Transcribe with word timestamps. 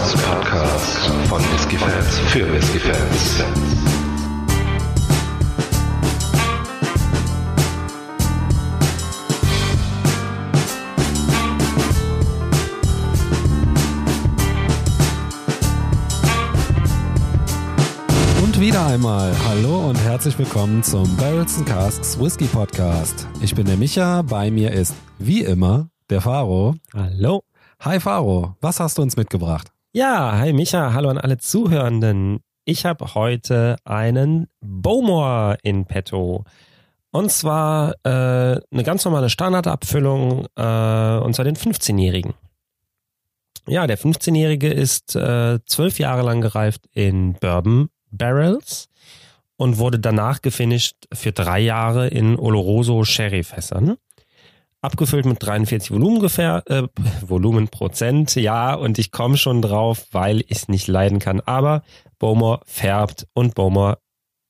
Podcast 0.00 1.10
von 1.28 1.42
Whisky 1.52 1.76
Fans 1.76 2.18
für 2.30 2.50
Whisky 2.50 2.78
Fans. 2.78 3.44
Und 18.42 18.58
wieder 18.58 18.86
einmal 18.86 19.34
hallo 19.46 19.90
und 19.90 19.96
herzlich 19.96 20.38
willkommen 20.38 20.82
zum 20.82 21.14
Barrels 21.18 21.58
and 21.58 21.66
Casks 21.66 22.18
Whisky 22.18 22.46
Podcast. 22.46 23.28
Ich 23.42 23.54
bin 23.54 23.66
der 23.66 23.76
Micha, 23.76 24.22
bei 24.22 24.50
mir 24.50 24.72
ist 24.72 24.94
wie 25.18 25.42
immer 25.42 25.90
der 26.08 26.22
Faro. 26.22 26.74
Hallo. 26.94 27.42
Hi 27.80 28.00
Faro, 28.00 28.56
was 28.62 28.80
hast 28.80 28.96
du 28.96 29.02
uns 29.02 29.18
mitgebracht? 29.18 29.70
Ja, 29.92 30.38
hi 30.38 30.52
Micha, 30.52 30.92
hallo 30.92 31.08
an 31.08 31.18
alle 31.18 31.38
Zuhörenden. 31.38 32.44
Ich 32.64 32.86
habe 32.86 33.16
heute 33.16 33.74
einen 33.82 34.46
Bowmore 34.60 35.58
in 35.64 35.84
petto. 35.84 36.44
Und 37.10 37.32
zwar 37.32 37.94
äh, 38.04 38.60
eine 38.70 38.84
ganz 38.84 39.04
normale 39.04 39.28
Standardabfüllung, 39.30 40.46
äh, 40.54 41.18
und 41.18 41.34
zwar 41.34 41.44
den 41.44 41.56
15-Jährigen. 41.56 42.34
Ja, 43.66 43.88
der 43.88 43.98
15-Jährige 43.98 44.68
ist 44.68 45.16
äh, 45.16 45.58
zwölf 45.66 45.98
Jahre 45.98 46.22
lang 46.22 46.40
gereift 46.40 46.86
in 46.92 47.32
Bourbon 47.32 47.88
Barrels 48.12 48.88
und 49.56 49.78
wurde 49.78 49.98
danach 49.98 50.40
gefinisht 50.40 51.08
für 51.12 51.32
drei 51.32 51.58
Jahre 51.58 52.06
in 52.06 52.38
Oloroso 52.38 53.02
Sherry-Fässern. 53.02 53.96
Abgefüllt 54.82 55.26
mit 55.26 55.42
43 55.42 55.90
Volumen, 55.90 56.24
äh, 56.24 56.82
Volumenprozent, 57.20 58.34
ja, 58.36 58.74
und 58.74 58.98
ich 58.98 59.10
komme 59.10 59.36
schon 59.36 59.60
drauf, 59.60 60.06
weil 60.12 60.40
ich 60.40 60.50
es 60.50 60.68
nicht 60.68 60.88
leiden 60.88 61.18
kann. 61.18 61.40
Aber 61.40 61.82
Bowmore 62.18 62.60
färbt 62.64 63.26
und 63.34 63.54
Bowmore 63.54 63.98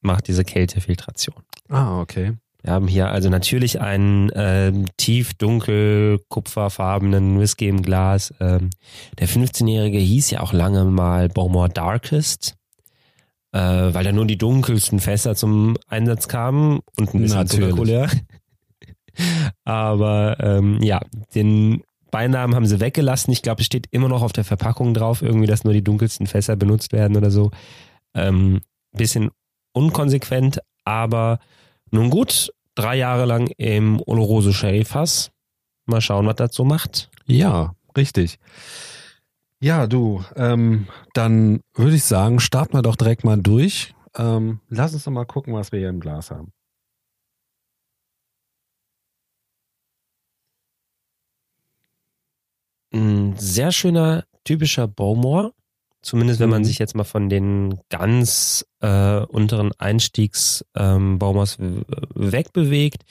macht 0.00 0.28
diese 0.28 0.44
Kältefiltration. 0.44 1.42
Ah, 1.68 2.00
okay. 2.00 2.34
Wir 2.62 2.72
haben 2.72 2.88
hier 2.88 3.10
also 3.10 3.30
natürlich 3.30 3.80
einen 3.80 4.30
ähm, 4.34 4.86
tief 4.96 5.34
dunkel 5.34 6.20
kupferfarbenen 6.28 7.40
Whisky 7.40 7.68
im 7.68 7.82
Glas. 7.82 8.34
Ähm, 8.38 8.70
der 9.18 9.28
15-Jährige 9.28 9.98
hieß 9.98 10.30
ja 10.30 10.40
auch 10.40 10.52
lange 10.52 10.84
mal 10.84 11.28
Bowmore 11.28 11.70
Darkest, 11.70 12.56
äh, 13.52 13.58
weil 13.58 14.04
da 14.04 14.12
nur 14.12 14.26
die 14.26 14.36
dunkelsten 14.36 15.00
Fässer 15.00 15.34
zum 15.34 15.78
Einsatz 15.88 16.28
kamen 16.28 16.80
und 16.98 17.14
ein 17.14 17.22
bisschen 17.22 17.38
Natürlich. 17.38 18.10
Aber 19.64 20.36
ähm, 20.40 20.82
ja, 20.82 21.00
den 21.34 21.82
Beinamen 22.10 22.54
haben 22.54 22.66
sie 22.66 22.80
weggelassen. 22.80 23.32
Ich 23.32 23.42
glaube, 23.42 23.60
es 23.60 23.66
steht 23.66 23.86
immer 23.90 24.08
noch 24.08 24.22
auf 24.22 24.32
der 24.32 24.44
Verpackung 24.44 24.94
drauf, 24.94 25.22
irgendwie, 25.22 25.46
dass 25.46 25.64
nur 25.64 25.72
die 25.72 25.84
dunkelsten 25.84 26.26
Fässer 26.26 26.56
benutzt 26.56 26.92
werden 26.92 27.16
oder 27.16 27.30
so. 27.30 27.50
Ähm, 28.14 28.60
bisschen 28.92 29.30
unkonsequent, 29.72 30.60
aber 30.84 31.38
nun 31.90 32.10
gut, 32.10 32.52
drei 32.74 32.96
Jahre 32.96 33.26
lang 33.26 33.48
im 33.56 34.00
Oloroso 34.04 34.52
Sherry 34.52 34.84
Fass. 34.84 35.30
Mal 35.86 36.00
schauen, 36.00 36.26
was 36.26 36.36
das 36.36 36.54
so 36.54 36.64
macht. 36.64 37.10
Ja, 37.26 37.74
richtig. 37.96 38.38
Ja, 39.62 39.86
du, 39.86 40.24
ähm, 40.36 40.88
dann 41.12 41.60
würde 41.74 41.96
ich 41.96 42.04
sagen, 42.04 42.40
starten 42.40 42.74
wir 42.74 42.82
doch 42.82 42.96
direkt 42.96 43.24
mal 43.24 43.36
durch. 43.36 43.94
Ähm, 44.16 44.60
lass 44.68 44.94
uns 44.94 45.04
doch 45.04 45.12
mal 45.12 45.26
gucken, 45.26 45.52
was 45.52 45.70
wir 45.70 45.80
hier 45.80 45.90
im 45.90 46.00
Glas 46.00 46.30
haben. 46.30 46.52
Ein 52.92 53.29
sehr 53.40 53.72
schöner, 53.72 54.24
typischer 54.44 54.86
Bowmore. 54.88 55.52
Zumindest 56.02 56.40
wenn 56.40 56.48
man 56.50 56.62
Mhm. 56.62 56.66
sich 56.66 56.78
jetzt 56.78 56.94
mal 56.94 57.04
von 57.04 57.28
den 57.28 57.78
ganz 57.90 58.64
äh, 58.80 59.20
unteren 59.26 59.70
Einstiegs 59.78 60.64
ähm, 60.74 61.20
wegbewegt. 61.20 63.02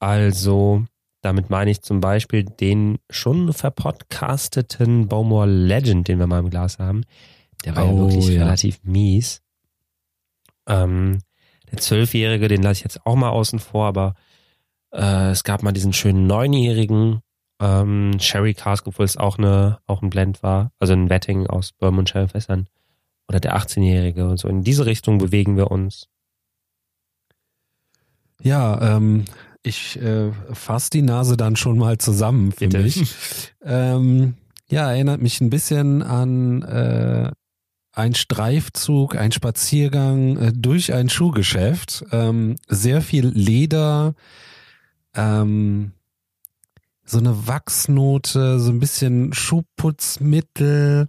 Also 0.00 0.84
damit 1.20 1.50
meine 1.50 1.70
ich 1.70 1.82
zum 1.82 2.00
Beispiel 2.00 2.42
den 2.44 2.98
schon 3.10 3.52
verpodcasteten 3.52 5.06
Bowmore 5.06 5.46
Legend, 5.46 6.08
den 6.08 6.18
wir 6.18 6.26
mal 6.26 6.40
im 6.40 6.50
Glas 6.50 6.80
haben. 6.80 7.04
Der 7.64 7.76
war 7.76 7.84
ja 7.84 7.90
Oh, 7.92 7.98
wirklich 8.08 8.26
ja. 8.34 8.42
relativ 8.42 8.80
mies. 8.82 9.40
Ähm, 10.66 11.20
der 11.70 11.78
Zwölfjährige, 11.78 12.48
den 12.48 12.62
lasse 12.62 12.78
ich 12.78 12.84
jetzt 12.84 13.06
auch 13.06 13.14
mal 13.16 13.30
außen 13.30 13.58
vor, 13.60 13.86
aber 13.86 14.14
äh, 14.92 15.30
es 15.30 15.44
gab 15.44 15.62
mal 15.62 15.72
diesen 15.72 15.92
schönen 15.92 16.26
Neunjährigen, 16.26 17.20
ähm, 17.62 18.18
Sherry 18.18 18.54
Cask, 18.54 18.86
obwohl 18.88 19.04
es 19.04 19.16
auch, 19.16 19.38
eine, 19.38 19.78
auch 19.86 20.02
ein 20.02 20.10
Blend 20.10 20.42
war, 20.42 20.72
also 20.80 20.92
ein 20.92 21.08
Wetting 21.08 21.46
aus 21.46 21.72
Bourbon 21.72 22.00
und 22.00 22.08
Sherry 22.08 22.28
Fässern. 22.28 22.66
Oder 23.28 23.38
der 23.38 23.56
18-Jährige 23.56 24.28
und 24.28 24.38
so. 24.38 24.48
In 24.48 24.64
diese 24.64 24.84
Richtung 24.84 25.18
bewegen 25.18 25.56
wir 25.56 25.70
uns. 25.70 26.08
Ja, 28.42 28.96
ähm, 28.96 29.26
ich 29.62 30.00
äh, 30.02 30.32
fasse 30.52 30.90
die 30.90 31.02
Nase 31.02 31.36
dann 31.36 31.54
schon 31.54 31.78
mal 31.78 31.98
zusammen 31.98 32.50
für 32.50 32.68
Bitte. 32.68 32.82
mich. 32.82 33.14
Ähm, 33.64 34.34
ja, 34.68 34.90
erinnert 34.90 35.22
mich 35.22 35.40
ein 35.40 35.48
bisschen 35.48 36.02
an 36.02 36.62
äh, 36.62 37.30
ein 37.92 38.14
Streifzug, 38.16 39.14
ein 39.14 39.30
Spaziergang 39.30 40.36
äh, 40.36 40.52
durch 40.52 40.92
ein 40.92 41.08
Schuhgeschäft. 41.08 42.04
Ähm, 42.10 42.56
sehr 42.66 43.02
viel 43.02 43.28
Leder, 43.28 44.14
ähm, 45.14 45.92
so 47.04 47.18
eine 47.18 47.46
Wachsnote, 47.46 48.58
so 48.60 48.70
ein 48.70 48.78
bisschen 48.80 49.32
Schuhputzmittel. 49.32 51.08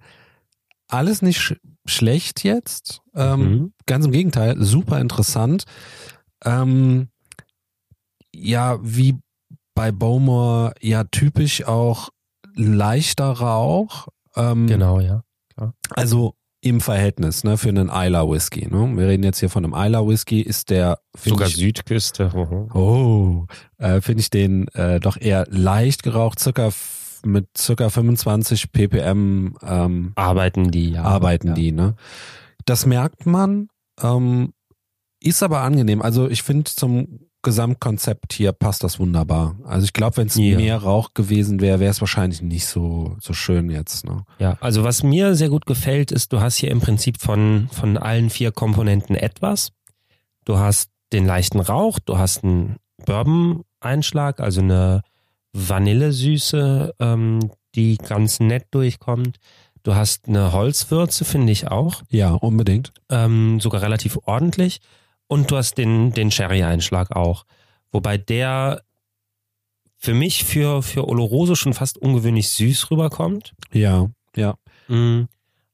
Alles 0.87 1.21
nicht 1.21 1.39
sch 1.39 1.55
schlecht 1.85 2.43
jetzt. 2.43 3.01
Ähm, 3.13 3.39
Mhm. 3.41 3.73
Ganz 3.85 4.05
im 4.05 4.11
Gegenteil, 4.11 4.55
super 4.63 4.99
interessant. 5.01 5.65
Ähm, 6.45 7.09
ja, 8.33 8.79
wie 8.81 9.19
bei 9.75 9.91
Bowmore 9.91 10.73
ja 10.81 11.03
typisch 11.05 11.65
auch 11.65 12.09
leichter 12.55 13.31
Rauch. 13.31 14.07
Ähm, 14.35 14.67
Genau, 14.67 14.99
ja. 14.99 15.23
Also 15.89 16.35
im 16.63 16.79
Verhältnis, 16.79 17.43
ne, 17.43 17.57
für 17.57 17.69
einen 17.69 17.89
Isla 17.89 18.27
Whisky. 18.29 18.67
Ne? 18.69 18.95
Wir 18.95 19.07
reden 19.07 19.23
jetzt 19.23 19.39
hier 19.39 19.49
von 19.49 19.65
einem 19.65 19.73
Isla 19.73 20.07
Whisky, 20.07 20.41
ist 20.41 20.69
der 20.69 20.99
Sogar 21.17 21.49
ich, 21.49 21.57
Südküste. 21.57 22.31
Mhm. 22.33 22.71
Oh, 22.73 23.45
äh, 23.79 23.99
finde 23.99 24.21
ich 24.21 24.29
den 24.29 24.69
äh, 24.69 25.01
doch 25.01 25.19
eher 25.19 25.45
leicht 25.49 26.03
geraucht, 26.03 26.39
circa 26.39 26.71
mit 27.25 27.57
circa 27.57 27.89
25 27.89 28.71
ppm 28.71 29.55
ähm, 29.61 30.11
Arbeiten 30.15 30.71
die, 30.71 30.91
ja. 30.91 31.03
arbeiten 31.03 31.49
ja. 31.49 31.53
die, 31.53 31.71
ne? 31.71 31.95
Das 32.65 32.85
merkt 32.85 33.25
man, 33.25 33.67
ähm, 34.01 34.53
ist 35.21 35.43
aber 35.43 35.61
angenehm. 35.61 36.01
Also 36.01 36.29
ich 36.29 36.43
finde 36.43 36.71
zum 36.71 37.19
Gesamtkonzept 37.43 38.33
hier 38.33 38.51
passt 38.53 38.83
das 38.83 38.99
wunderbar. 38.99 39.55
Also 39.65 39.85
ich 39.85 39.93
glaube, 39.93 40.17
wenn 40.17 40.27
es 40.27 40.35
Ja. 40.35 40.57
mehr 40.57 40.77
Rauch 40.77 41.13
gewesen 41.13 41.61
wäre, 41.61 41.79
wäre 41.79 41.91
es 41.91 42.01
wahrscheinlich 42.01 42.41
nicht 42.41 42.65
so 42.65 43.15
so 43.19 43.33
schön 43.33 43.69
jetzt. 43.69 44.05
Ne? 44.05 44.23
Ja, 44.39 44.57
also 44.61 44.83
was 44.83 45.03
mir 45.03 45.35
sehr 45.35 45.49
gut 45.49 45.65
gefällt, 45.65 46.11
ist, 46.11 46.33
du 46.33 46.39
hast 46.41 46.55
hier 46.57 46.71
im 46.71 46.79
Prinzip 46.81 47.21
von, 47.21 47.69
von 47.71 47.97
allen 47.97 48.29
vier 48.29 48.51
Komponenten 48.51 49.15
etwas. 49.15 49.71
Du 50.45 50.57
hast 50.57 50.89
den 51.11 51.25
leichten 51.25 51.59
Rauch, 51.59 51.99
du 51.99 52.17
hast 52.17 52.43
einen 52.43 52.77
Bourbon-Einschlag, 53.05 54.39
also 54.39 54.61
eine 54.61 55.01
Vanillesüße, 55.53 56.95
ähm, 56.99 57.51
die 57.75 57.97
ganz 57.97 58.39
nett 58.39 58.65
durchkommt. 58.71 59.37
Du 59.83 59.95
hast 59.95 60.27
eine 60.27 60.53
Holzwürze, 60.53 61.25
finde 61.25 61.51
ich 61.51 61.67
auch, 61.67 62.01
Ja, 62.09 62.31
unbedingt. 62.31 62.93
ähm, 63.09 63.59
sogar 63.59 63.81
relativ 63.81 64.17
ordentlich. 64.25 64.79
Und 65.33 65.49
du 65.49 65.57
hast 65.57 65.79
den, 65.79 66.11
den 66.11 66.29
Sherry-Einschlag 66.29 67.15
auch. 67.15 67.45
Wobei 67.91 68.19
der 68.19 68.83
für 69.97 70.13
mich 70.13 70.43
für, 70.43 70.83
für 70.83 71.07
Oloroso 71.07 71.55
schon 71.55 71.73
fast 71.73 71.97
ungewöhnlich 71.97 72.49
süß 72.49 72.91
rüberkommt. 72.91 73.55
Ja, 73.71 74.11
ja. 74.35 74.53
Mm, 74.87 75.23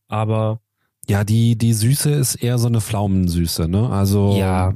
aber 0.07 0.61
Ja, 1.09 1.25
die, 1.25 1.57
die 1.57 1.73
Süße 1.73 2.09
ist 2.09 2.35
eher 2.35 2.57
so 2.57 2.67
eine 2.67 2.79
Pflaumensüße, 2.79 3.67
ne? 3.67 3.89
Also 3.89 4.37
Ja. 4.37 4.73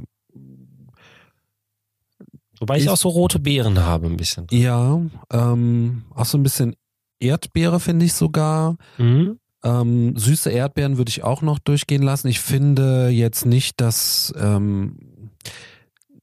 Wobei 2.60 2.76
ich 2.76 2.90
auch 2.90 2.98
so 2.98 3.08
rote 3.08 3.38
Beeren 3.38 3.78
habe 3.78 4.06
ein 4.06 4.18
bisschen. 4.18 4.46
ja, 4.50 5.00
ähm, 5.32 6.04
auch 6.14 6.26
so 6.26 6.36
ein 6.36 6.42
bisschen 6.42 6.76
Erdbeere 7.20 7.80
finde 7.80 8.04
ich 8.04 8.12
sogar. 8.12 8.76
Mhm. 8.98 9.38
Ähm, 9.64 10.16
süße 10.16 10.50
Erdbeeren 10.50 10.98
würde 10.98 11.08
ich 11.08 11.24
auch 11.24 11.40
noch 11.42 11.58
durchgehen 11.58 12.02
lassen. 12.02 12.28
Ich 12.28 12.40
finde 12.40 13.08
jetzt 13.08 13.46
nicht, 13.46 13.80
dass 13.80 14.32
ähm, 14.36 15.30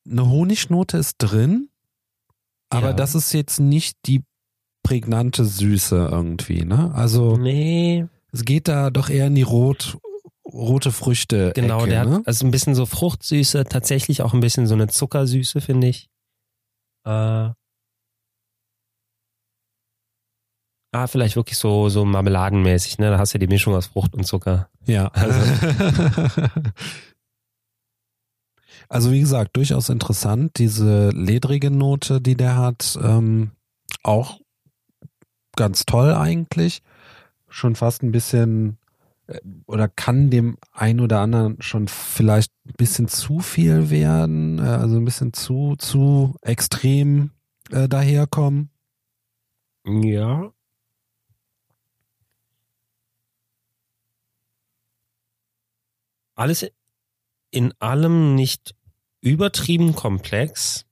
eine 0.09 0.29
Honignote 0.29 0.97
ist 0.97 1.15
drin, 1.17 1.69
aber 2.69 2.89
Ja. 2.89 2.93
das 2.93 3.15
ist 3.15 3.33
jetzt 3.33 3.59
nicht 3.59 3.97
die 4.05 4.23
prägnante 4.83 5.45
Süße 5.45 6.09
irgendwie, 6.11 6.65
ne? 6.65 6.91
Also 6.93 7.37
Nee, 7.37 8.05
es 8.31 8.45
geht 8.45 8.67
da 8.67 8.89
doch 8.91 9.09
eher 9.09 9.27
in 9.27 9.35
die 9.35 9.41
rot 9.41 9.97
rote 10.45 10.91
Früchte. 10.91 11.51
genau, 11.55 11.81
Ecke, 11.81 11.89
der 11.91 12.05
ne? 12.05 12.15
hat 12.15 12.27
also 12.27 12.45
ein 12.45 12.51
bisschen 12.51 12.75
so 12.75 12.85
Fruchtsüße, 12.85 13.63
tatsächlich 13.65 14.21
auch 14.21 14.33
ein 14.33 14.39
bisschen 14.41 14.67
so 14.67 14.73
eine 14.73 14.87
Zuckersüße, 14.87 15.61
finde 15.61 15.87
ich. 15.87 16.09
Äh, 17.05 17.49
Ah, 20.93 21.07
vielleicht 21.07 21.37
wirklich 21.37 21.57
so, 21.57 21.87
so 21.89 22.03
marmeladenmäßig, 22.03 22.97
ne? 22.97 23.09
Da 23.11 23.17
hast 23.17 23.33
du 23.33 23.37
ja 23.37 23.39
die 23.39 23.47
Mischung 23.47 23.73
aus 23.75 23.87
Frucht 23.87 24.13
und 24.13 24.25
Zucker. 24.25 24.69
Ja. 24.85 25.09
Also- 25.13 25.39
Also 28.89 29.11
wie 29.13 29.21
gesagt, 29.21 29.55
durchaus 29.55 29.87
interessant, 29.89 30.57
diese 30.57 31.09
ledrige 31.11 31.71
Note, 31.71 32.19
die 32.19 32.35
der 32.35 32.57
hat, 32.57 32.99
ähm, 33.01 33.51
auch 34.03 34.41
ganz 35.55 35.85
toll 35.85 36.13
eigentlich. 36.13 36.81
Schon 37.47 37.75
fast 37.75 38.03
ein 38.03 38.11
bisschen 38.11 38.77
äh, 39.27 39.39
oder 39.65 39.87
kann 39.87 40.29
dem 40.29 40.57
einen 40.73 40.99
oder 40.99 41.19
anderen 41.21 41.61
schon 41.61 41.87
vielleicht 41.87 42.51
ein 42.65 42.73
bisschen 42.77 43.07
zu 43.07 43.39
viel 43.39 43.89
werden, 43.89 44.59
äh, 44.59 44.63
also 44.63 44.97
ein 44.97 45.05
bisschen 45.05 45.31
zu, 45.31 45.75
zu 45.77 46.35
extrem 46.41 47.31
äh, 47.71 47.87
daherkommen. 47.87 48.71
Ja. 49.85 50.51
Alles 56.41 56.65
in 57.51 57.71
allem 57.79 58.33
nicht 58.33 58.73
übertrieben 59.21 59.93
komplex, 59.93 60.87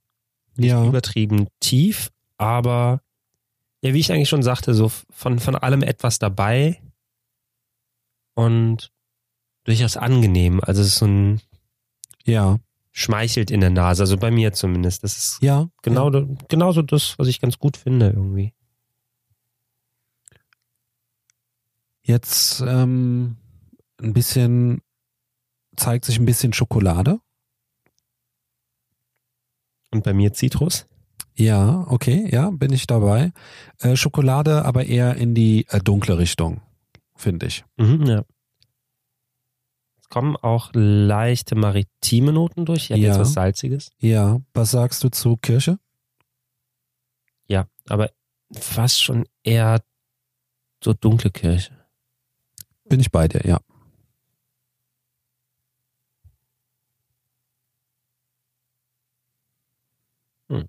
nicht 0.56 0.68
Ja. 0.70 0.84
übertrieben 0.86 1.48
tief, 1.58 2.12
aber 2.36 3.02
ja, 3.82 3.92
wie 3.92 3.98
ich 3.98 4.12
eigentlich 4.12 4.28
schon 4.28 4.44
sagte, 4.44 4.74
so 4.74 4.92
von, 5.10 5.40
von 5.40 5.56
allem 5.56 5.82
etwas 5.82 6.20
dabei 6.20 6.80
und 8.34 8.92
durchaus 9.64 9.96
angenehm. 9.96 10.60
Also 10.62 10.82
es 10.82 10.88
ist 10.88 10.98
so 10.98 11.06
ein 11.06 11.40
Ja. 12.24 12.60
schmeichelt 12.92 13.50
in 13.50 13.60
der 13.60 13.70
Nase, 13.70 14.04
also 14.04 14.16
bei 14.18 14.30
mir 14.30 14.52
zumindest. 14.52 15.02
Das 15.02 15.16
ist 15.18 15.42
Ja. 15.42 15.68
genau, 15.82 16.10
genauso 16.48 16.82
das, 16.82 17.18
was 17.18 17.26
ich 17.26 17.40
ganz 17.40 17.58
gut 17.58 17.76
finde 17.76 18.10
irgendwie. 18.10 18.54
Jetzt 22.02 22.60
ähm, 22.60 23.36
ein 24.00 24.12
bisschen 24.12 24.82
zeigt 25.76 26.04
sich 26.04 26.18
ein 26.18 26.26
bisschen 26.26 26.52
Schokolade. 26.52 27.20
Und 29.92 30.04
bei 30.04 30.12
mir 30.12 30.32
Zitrus. 30.32 30.86
Ja, 31.34 31.86
okay, 31.88 32.28
ja, 32.30 32.50
bin 32.50 32.72
ich 32.72 32.86
dabei. 32.86 33.32
Äh, 33.78 33.96
Schokolade, 33.96 34.64
aber 34.64 34.86
eher 34.86 35.16
in 35.16 35.34
die 35.34 35.66
äh, 35.68 35.80
dunkle 35.80 36.18
Richtung, 36.18 36.60
finde 37.16 37.46
ich. 37.46 37.64
Mhm, 37.76 38.06
ja. 38.06 38.24
Es 40.00 40.08
kommen 40.08 40.36
auch 40.36 40.70
leichte 40.74 41.54
maritime 41.54 42.32
Noten 42.32 42.66
durch. 42.66 42.88
Ja, 42.90 42.96
jetzt 42.96 43.18
was 43.18 43.32
Salziges. 43.32 43.90
Ja, 43.98 44.40
was 44.54 44.72
sagst 44.72 45.02
du 45.02 45.08
zu 45.08 45.36
Kirsche? 45.36 45.78
Ja, 47.46 47.66
aber 47.88 48.10
fast 48.52 49.02
schon 49.02 49.26
eher 49.42 49.82
so 50.82 50.92
dunkle 50.92 51.30
Kirsche. 51.30 51.72
Bin 52.84 53.00
ich 53.00 53.10
bei 53.10 53.28
dir, 53.28 53.46
ja. 53.46 53.60
Hm. 60.48 60.68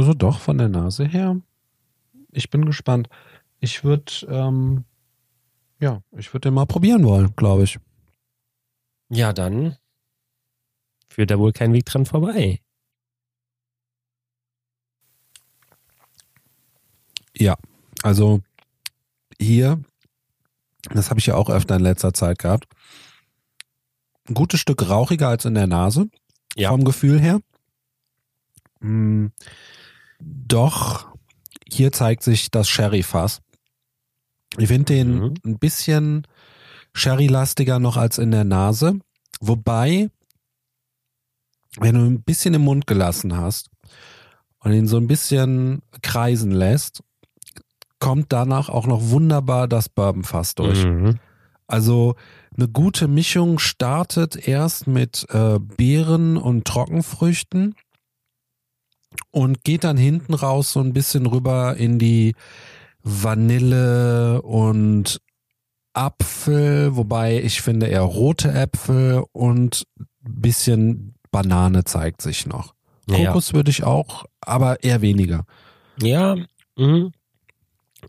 Also 0.00 0.14
doch 0.14 0.40
von 0.40 0.56
der 0.56 0.70
Nase 0.70 1.04
her. 1.04 1.38
Ich 2.32 2.48
bin 2.48 2.64
gespannt. 2.64 3.10
Ich 3.58 3.84
würde, 3.84 4.10
ähm, 4.28 4.84
ja, 5.78 6.02
ich 6.16 6.32
würde 6.32 6.48
den 6.48 6.54
mal 6.54 6.64
probieren 6.64 7.04
wollen, 7.04 7.36
glaube 7.36 7.64
ich. 7.64 7.78
Ja, 9.10 9.34
dann 9.34 9.76
führt 11.10 11.30
da 11.30 11.38
wohl 11.38 11.52
kein 11.52 11.74
Weg 11.74 11.84
dran 11.84 12.06
vorbei. 12.06 12.62
Ja, 17.36 17.58
also 18.02 18.40
hier, 19.38 19.82
das 20.94 21.10
habe 21.10 21.20
ich 21.20 21.26
ja 21.26 21.34
auch 21.34 21.50
öfter 21.50 21.76
in 21.76 21.82
letzter 21.82 22.14
Zeit 22.14 22.38
gehabt, 22.38 22.66
ein 24.30 24.32
gutes 24.34 24.60
Stück 24.60 24.88
rauchiger 24.88 25.28
als 25.28 25.44
in 25.44 25.52
der 25.54 25.66
Nase, 25.66 26.08
Ja. 26.56 26.70
vom 26.70 26.84
Gefühl 26.84 27.20
her. 27.20 27.40
Mm, 28.82 29.26
Doch, 30.20 31.08
hier 31.68 31.92
zeigt 31.92 32.22
sich 32.22 32.50
das 32.50 32.68
Sherry-Fass. 32.68 33.40
Ich 34.58 34.68
finde 34.68 34.94
den 34.94 35.18
Mhm. 35.18 35.34
ein 35.44 35.58
bisschen 35.58 36.26
Sherry-lastiger 36.94 37.78
noch 37.78 37.96
als 37.96 38.18
in 38.18 38.30
der 38.32 38.44
Nase, 38.44 38.98
wobei, 39.40 40.10
wenn 41.78 41.94
du 41.94 42.00
ein 42.02 42.22
bisschen 42.22 42.54
im 42.54 42.62
Mund 42.62 42.86
gelassen 42.86 43.36
hast 43.36 43.70
und 44.58 44.72
ihn 44.72 44.88
so 44.88 44.96
ein 44.96 45.06
bisschen 45.06 45.82
kreisen 46.02 46.50
lässt, 46.50 47.02
kommt 48.00 48.32
danach 48.32 48.68
auch 48.68 48.86
noch 48.86 49.10
wunderbar 49.10 49.68
das 49.68 49.88
Bourbonfass 49.88 50.54
durch. 50.56 50.84
Mhm. 50.84 51.20
Also 51.68 52.16
eine 52.56 52.66
gute 52.66 53.06
Mischung 53.06 53.60
startet 53.60 54.48
erst 54.48 54.88
mit 54.88 55.26
äh, 55.30 55.60
Beeren 55.60 56.36
und 56.36 56.66
Trockenfrüchten 56.66 57.76
und 59.30 59.64
geht 59.64 59.84
dann 59.84 59.96
hinten 59.96 60.34
raus 60.34 60.72
so 60.72 60.80
ein 60.80 60.92
bisschen 60.92 61.26
rüber 61.26 61.76
in 61.76 61.98
die 61.98 62.34
Vanille 63.02 64.42
und 64.42 65.20
Apfel, 65.92 66.94
wobei 66.96 67.40
ich 67.42 67.62
finde 67.62 67.86
eher 67.86 68.02
rote 68.02 68.52
Äpfel 68.52 69.24
und 69.32 69.84
ein 69.98 70.06
bisschen 70.40 71.14
Banane 71.30 71.84
zeigt 71.84 72.22
sich 72.22 72.46
noch. 72.46 72.74
Ja. 73.08 73.26
Kokos 73.26 73.54
würde 73.54 73.70
ich 73.70 73.82
auch, 73.82 74.24
aber 74.40 74.82
eher 74.84 75.00
weniger. 75.00 75.44
Ja, 76.00 76.36
mhm. 76.76 77.12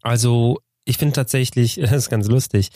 also 0.01 0.59
ich 0.85 0.97
finde 0.97 1.13
tatsächlich, 1.13 1.75
das 1.81 1.91
ist 1.91 2.09
ganz 2.09 2.27
lustig. 2.27 2.69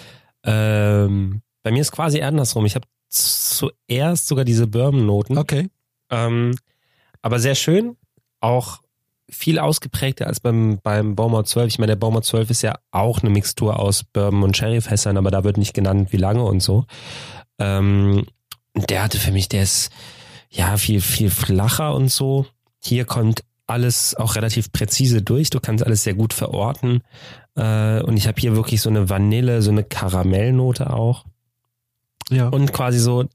Ähm, 0.44 1.42
bei 1.64 1.72
mir 1.72 1.82
ist 1.82 1.92
quasi 1.92 2.22
andersrum. 2.22 2.66
Ich 2.66 2.76
habe 2.76 2.88
zuerst 3.10 4.28
sogar 4.28 4.46
diese 4.46 4.68
Bourbon-Noten, 4.68 5.38
Okay. 5.38 5.70
ähm, 6.10 6.56
aber 7.22 7.40
sehr 7.40 7.56
schön, 7.56 7.98
auch 8.46 8.82
viel 9.30 9.60
ausgeprägter 9.60 10.28
als 10.28 10.40
beim, 10.40 10.80
beim 10.84 11.16
Baumau 11.16 11.44
12. 11.44 11.68
Ich 11.68 11.80
meine, 11.80 11.92
der 11.92 11.98
Baumau 11.98 12.22
12 12.22 12.52
ist 12.52 12.62
ja 12.62 12.76
auch 12.92 13.22
eine 13.22 13.32
Mixtur 13.32 13.80
aus 13.80 14.04
Bourbon 14.04 14.44
und 14.44 14.56
Sherryfässern, 14.56 15.18
aber 15.18 15.32
da 15.32 15.44
wird 15.44 15.58
nicht 15.58 15.74
genannt, 15.74 16.12
wie 16.12 16.18
lange 16.18 16.44
und 16.44 16.62
so. 16.62 16.86
Ähm, 17.58 18.26
der 18.76 19.04
hatte 19.04 19.18
für 19.18 19.32
mich, 19.32 19.50
der 19.50 19.64
ist 19.64 19.90
ja 20.50 20.78
viel, 20.78 21.02
viel 21.02 21.30
flacher 21.30 21.96
und 21.96 22.12
so. 22.12 22.46
Hier 22.84 23.06
kommt 23.06 23.44
alles 23.68 24.16
auch 24.16 24.36
relativ 24.36 24.72
präzise 24.72 25.24
durch. 25.24 25.50
Du 25.50 25.60
kannst 25.60 25.84
alles 25.84 26.04
sehr 26.04 26.14
gut 26.14 26.34
verorten. 26.34 27.02
Äh, 27.56 28.02
und 28.04 28.18
ich 28.18 28.28
habe 28.28 28.40
hier 28.40 28.56
wirklich 28.56 28.82
so 28.82 28.90
eine 28.90 29.10
Vanille, 29.10 29.62
so 29.62 29.72
eine 29.72 29.84
Karamellnote 29.84 30.94
auch. 30.94 31.26
Ja. 32.30 32.50
Und 32.50 32.74
quasi 32.74 33.00
so 33.00 33.26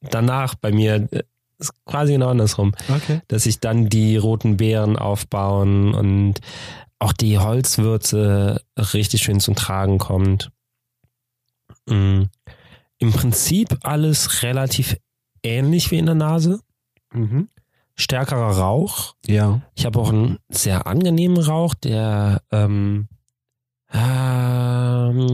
danach 0.00 0.54
bei 0.56 0.72
mir 0.72 1.08
äh, 1.12 1.22
ist 1.58 1.72
quasi 1.84 2.12
genau 2.12 2.28
andersrum, 2.28 2.72
Okay. 2.88 3.20
dass 3.28 3.44
sich 3.44 3.60
dann 3.60 3.88
die 3.88 4.16
roten 4.16 4.56
Beeren 4.56 4.96
aufbauen 4.96 5.94
und 5.94 6.34
auch 6.98 7.12
die 7.12 7.38
Holzwürze 7.38 8.62
richtig 8.76 9.22
schön 9.22 9.40
zum 9.40 9.54
Tragen 9.54 9.98
kommt. 9.98 10.50
Mm. 11.86 12.24
Im 13.00 13.12
Prinzip 13.12 13.78
alles 13.82 14.42
relativ 14.42 14.96
ähnlich 15.44 15.92
wie 15.92 15.98
in 15.98 16.06
der 16.06 16.16
Nase. 16.16 16.60
Mhm. 17.12 17.48
Stärkerer 17.94 18.58
Rauch. 18.58 19.14
Ja. 19.26 19.60
Ich 19.76 19.86
habe 19.86 20.00
auch 20.00 20.08
einen 20.10 20.38
sehr 20.48 20.88
angenehmen 20.88 21.38
Rauch, 21.38 21.74
der 21.74 22.42
ähm, 22.50 23.06
ähm, 23.92 25.28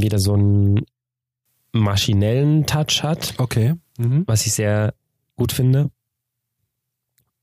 wieder 0.00 0.18
so 0.18 0.34
einen 0.34 0.84
maschinellen 1.72 2.66
Touch 2.66 3.02
hat, 3.02 3.34
Okay. 3.38 3.74
Mhm. 3.98 4.24
was 4.26 4.46
ich 4.46 4.54
sehr 4.54 4.94
gut 5.36 5.52
finde. 5.52 5.90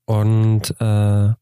Und 0.04 0.74
äh, 0.80 1.32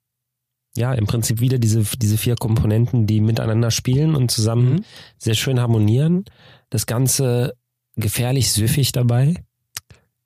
ja, 0.76 0.92
im 0.94 1.06
Prinzip 1.06 1.40
wieder 1.40 1.58
diese, 1.58 1.82
diese 1.98 2.18
vier 2.18 2.34
Komponenten, 2.36 3.06
die 3.06 3.20
miteinander 3.20 3.70
spielen 3.70 4.14
und 4.14 4.30
zusammen 4.30 4.72
Mhm. 4.74 4.84
sehr 5.18 5.34
schön 5.34 5.60
harmonieren. 5.60 6.24
Das 6.70 6.86
Ganze 6.86 7.56
gefährlich 7.96 8.50
süffig 8.50 8.92
dabei. 8.92 9.34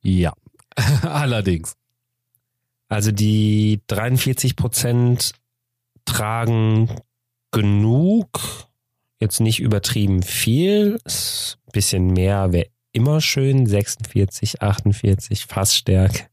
Ja. 0.00 0.32
Allerdings. 1.02 1.74
Also 2.88 3.12
die 3.12 3.82
43 3.88 4.56
Prozent 4.56 5.32
tragen 6.06 6.88
genug, 7.50 8.66
jetzt 9.20 9.40
nicht 9.40 9.60
übertrieben 9.60 10.22
viel, 10.22 10.98
ein 11.04 11.72
bisschen 11.72 12.06
mehr 12.12 12.52
wäre 12.52 12.68
immer 12.92 13.20
schön, 13.20 13.66
46, 13.66 14.62
48, 14.62 15.46
Fassstärke. 15.46 16.24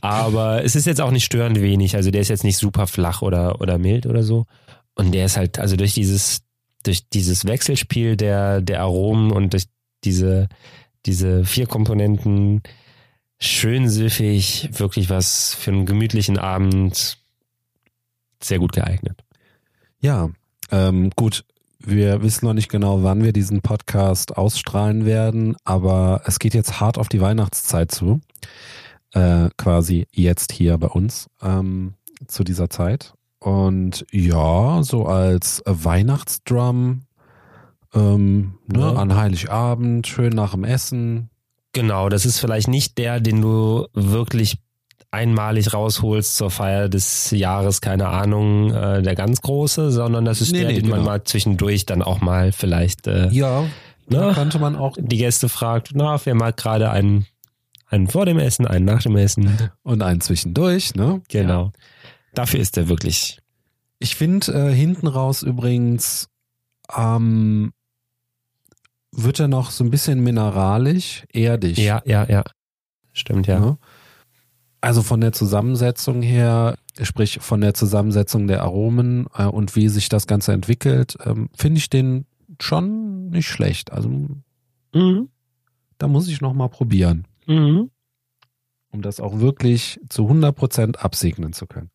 Aber 0.00 0.64
es 0.64 0.74
ist 0.74 0.86
jetzt 0.86 1.00
auch 1.00 1.10
nicht 1.10 1.24
störend 1.24 1.60
wenig, 1.60 1.96
also 1.96 2.10
der 2.10 2.20
ist 2.20 2.28
jetzt 2.28 2.44
nicht 2.44 2.56
super 2.56 2.86
flach 2.86 3.22
oder, 3.22 3.60
oder 3.60 3.78
mild 3.78 4.06
oder 4.06 4.22
so. 4.22 4.46
Und 4.94 5.12
der 5.12 5.26
ist 5.26 5.36
halt, 5.36 5.58
also 5.58 5.76
durch 5.76 5.94
dieses, 5.94 6.42
durch 6.82 7.08
dieses 7.08 7.44
Wechselspiel 7.44 8.16
der, 8.16 8.60
der 8.60 8.80
Aromen 8.80 9.30
und 9.30 9.52
durch 9.52 9.64
diese, 10.04 10.48
diese 11.06 11.44
vier 11.44 11.66
Komponenten 11.66 12.62
schön 13.38 13.88
süffig, 13.88 14.70
wirklich 14.72 15.08
was 15.08 15.54
für 15.54 15.70
einen 15.70 15.86
gemütlichen 15.86 16.38
Abend. 16.38 17.18
Sehr 18.42 18.58
gut 18.58 18.72
geeignet. 18.72 19.22
Ja, 20.00 20.30
ähm, 20.70 21.10
gut. 21.16 21.44
Wir 21.82 22.22
wissen 22.22 22.44
noch 22.46 22.52
nicht 22.52 22.68
genau, 22.68 23.02
wann 23.02 23.22
wir 23.22 23.32
diesen 23.32 23.62
Podcast 23.62 24.36
ausstrahlen 24.36 25.06
werden, 25.06 25.56
aber 25.64 26.22
es 26.26 26.38
geht 26.38 26.52
jetzt 26.54 26.78
hart 26.80 26.98
auf 26.98 27.08
die 27.08 27.20
Weihnachtszeit 27.22 27.90
zu. 27.90 28.20
Äh, 29.12 29.48
quasi 29.56 30.06
jetzt 30.12 30.52
hier 30.52 30.76
bei 30.78 30.88
uns 30.88 31.28
ähm, 31.42 31.94
zu 32.26 32.44
dieser 32.44 32.68
Zeit. 32.68 33.14
Und 33.38 34.04
ja, 34.12 34.82
so 34.82 35.06
als 35.06 35.62
Weihnachtsdrum 35.64 37.02
ähm, 37.94 38.58
ne, 38.66 38.80
Ja. 38.80 38.92
an 38.92 39.16
Heiligabend, 39.16 40.06
schön 40.06 40.34
nach 40.34 40.52
dem 40.52 40.64
Essen. 40.64 41.30
Genau, 41.72 42.08
das 42.10 42.26
ist 42.26 42.38
vielleicht 42.38 42.68
nicht 42.68 42.98
der, 42.98 43.20
den 43.20 43.40
du 43.40 43.86
wirklich 43.94 44.58
einmalig 45.10 45.72
rausholst 45.74 46.36
zur 46.36 46.50
Feier 46.50 46.88
des 46.88 47.30
Jahres, 47.32 47.80
keine 47.80 48.08
Ahnung, 48.08 48.72
äh, 48.72 49.02
der 49.02 49.14
ganz 49.14 49.40
große, 49.40 49.90
sondern 49.90 50.24
das 50.24 50.40
ist 50.40 50.52
Nee, 50.52 50.60
der, 50.60 50.68
nee, 50.68 50.80
den 50.80 50.88
man 50.88 51.00
genau. 51.00 51.10
mal 51.10 51.24
zwischendurch 51.24 51.86
dann 51.86 52.02
auch 52.02 52.20
mal 52.20 52.52
vielleicht 52.52 53.06
äh, 53.06 53.28
Ja, 53.30 53.64
Ne? 54.10 54.32
könnte 54.34 54.58
man 54.58 54.74
auch 54.74 54.96
die 54.98 55.18
Gäste 55.18 55.48
fragt, 55.48 55.90
na, 55.94 56.20
wer 56.24 56.34
mag 56.34 56.56
gerade 56.56 56.90
einen, 56.90 57.26
einen 57.86 58.08
vor 58.08 58.26
dem 58.26 58.40
Essen, 58.40 58.66
einen 58.66 58.84
nach 58.84 59.02
dem 59.02 59.16
Essen. 59.16 59.70
und 59.84 60.02
einen 60.02 60.20
zwischendurch, 60.20 60.96
ne? 60.96 61.22
Genau. 61.28 61.70
Dafür 62.34 62.58
ist 62.58 62.76
er 62.76 62.88
wirklich. 62.88 63.38
Ich 64.00 64.16
finde 64.16 64.52
äh, 64.52 64.74
hinten 64.74 65.06
raus 65.06 65.42
übrigens 65.42 66.28
ähm, 66.96 67.72
wird 69.12 69.38
er 69.38 69.48
noch 69.48 69.70
so 69.70 69.84
ein 69.84 69.90
bisschen 69.90 70.20
mineralisch, 70.20 71.24
erdig. 71.32 71.78
Ja, 71.78 72.02
ja, 72.04 72.24
ja. 72.28 72.42
Stimmt, 73.12 73.46
ja. 73.46 73.60
Ne? 73.60 73.78
Also 74.82 75.02
von 75.02 75.20
der 75.20 75.32
Zusammensetzung 75.32 76.22
her, 76.22 76.76
sprich 77.02 77.38
von 77.40 77.60
der 77.60 77.74
Zusammensetzung 77.74 78.46
der 78.46 78.62
Aromen 78.62 79.26
äh, 79.36 79.44
und 79.44 79.76
wie 79.76 79.88
sich 79.88 80.08
das 80.08 80.26
Ganze 80.26 80.52
entwickelt, 80.52 81.16
ähm, 81.24 81.50
finde 81.54 81.78
ich 81.78 81.90
den 81.90 82.24
schon 82.60 83.28
nicht 83.30 83.48
schlecht. 83.48 83.92
Also 83.92 84.08
Mhm. 84.94 85.28
da 85.98 86.08
muss 86.08 86.28
ich 86.28 86.40
noch 86.40 86.54
mal 86.54 86.68
probieren, 86.68 87.26
Mhm. 87.46 87.90
um 88.90 89.02
das 89.02 89.20
auch 89.20 89.38
wirklich 89.38 90.00
zu 90.08 90.26
100% 90.28 90.96
absegnen 90.98 91.52
zu 91.52 91.66
können. 91.66 91.90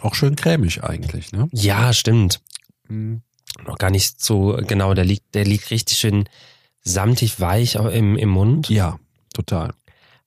Auch 0.00 0.14
schön 0.14 0.36
cremig 0.36 0.82
eigentlich, 0.82 1.32
ne? 1.32 1.48
Ja, 1.52 1.92
stimmt. 1.92 2.40
Mhm. 2.88 3.20
Noch 3.66 3.76
gar 3.78 3.90
nicht 3.90 4.22
so 4.22 4.58
genau. 4.66 4.94
Der 4.94 5.04
liegt, 5.04 5.34
der 5.34 5.44
liegt 5.44 5.70
richtig 5.70 5.98
schön 5.98 6.24
samtig 6.82 7.40
weich 7.40 7.78
auch 7.78 7.90
im, 7.90 8.16
im 8.16 8.30
Mund. 8.30 8.70
Ja, 8.70 8.98
total. 9.34 9.74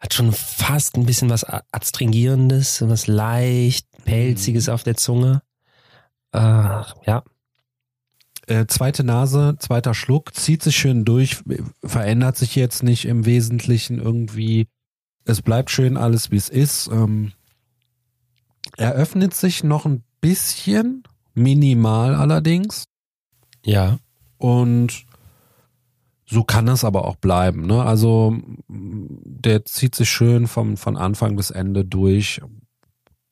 Hat 0.03 0.13
schon 0.13 0.33
fast 0.33 0.97
ein 0.97 1.05
bisschen 1.05 1.29
was 1.29 1.45
Adstringierendes, 1.45 2.83
was 2.89 3.07
leicht 3.07 3.87
Pelziges 4.03 4.67
auf 4.67 4.83
der 4.83 4.97
Zunge. 4.97 5.41
Äh, 6.33 6.39
ja. 6.39 7.23
Äh, 8.47 8.65
zweite 8.67 9.05
Nase, 9.05 9.55
zweiter 9.59 9.93
Schluck, 9.93 10.35
zieht 10.35 10.61
sich 10.61 10.75
schön 10.75 11.05
durch, 11.05 11.41
verändert 11.85 12.35
sich 12.35 12.53
jetzt 12.57 12.83
nicht 12.83 13.05
im 13.05 13.25
Wesentlichen 13.25 13.97
irgendwie. 13.97 14.67
Es 15.23 15.41
bleibt 15.41 15.71
schön 15.71 15.95
alles, 15.95 16.31
wie 16.31 16.35
es 16.35 16.49
ist. 16.49 16.87
Ähm, 16.87 17.31
eröffnet 18.75 19.33
sich 19.33 19.63
noch 19.63 19.85
ein 19.85 20.03
bisschen, 20.19 21.03
minimal 21.33 22.13
allerdings. 22.13 22.83
Ja. 23.63 23.99
Und 24.37 25.05
so 26.33 26.43
kann 26.43 26.67
es 26.67 26.83
aber 26.83 27.05
auch 27.05 27.15
bleiben. 27.15 27.67
Ne? 27.67 27.83
Also 27.83 28.35
der 28.67 29.65
zieht 29.65 29.93
sich 29.93 30.09
schön 30.09 30.47
vom, 30.47 30.77
von 30.77 30.97
Anfang 30.97 31.35
bis 31.35 31.51
Ende 31.51 31.85
durch. 31.85 32.41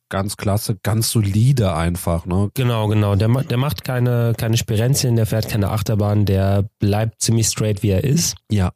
Ganz 0.10 0.38
klasse, 0.38 0.78
ganz 0.84 1.10
solide 1.10 1.74
einfach. 1.74 2.26
Ne? 2.26 2.52
Genau, 2.54 2.88
genau. 2.88 3.16
Der, 3.16 3.28
der 3.28 3.58
macht 3.58 3.84
keine, 3.84 4.34
keine 4.38 4.58
Spirenzien, 4.58 5.16
der 5.16 5.26
fährt 5.26 5.50
keine 5.50 5.72
Achterbahn, 5.72 6.26
der 6.26 6.70
bleibt 6.80 7.22
ziemlich 7.22 7.48
straight, 7.48 7.82
wie 7.82 7.90
er 7.90 8.04
ist. 8.04 8.36
Ja, 8.52 8.72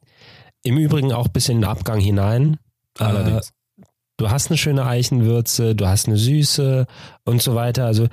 Im 0.64 0.78
Übrigen 0.78 1.14
auch 1.14 1.28
bis 1.28 1.48
in 1.50 1.58
den 1.58 1.70
Abgang 1.70 2.00
hinein. 2.00 2.58
allerdings. 2.98 3.50
Äh, 3.50 3.84
du 4.18 4.30
hast 4.32 4.50
eine 4.50 4.58
schöne 4.58 4.86
Eichenwürze, 4.86 5.76
du 5.76 5.86
hast 5.86 6.08
eine 6.08 6.18
Süße 6.18 6.88
und 7.26 7.42
so 7.44 7.54
weiter. 7.54 7.86
Also 7.86 8.08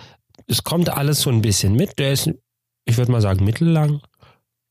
es 0.47 0.63
kommt 0.63 0.91
alles 0.91 1.23
so 1.23 1.31
ein 1.31 1.41
bisschen 1.41 1.75
mit. 1.75 1.99
Der 1.99 2.13
ist, 2.13 2.31
ich 2.85 2.99
würde 2.99 3.13
mal 3.13 3.23
sagen, 3.23 3.45
mittellang. 3.45 4.03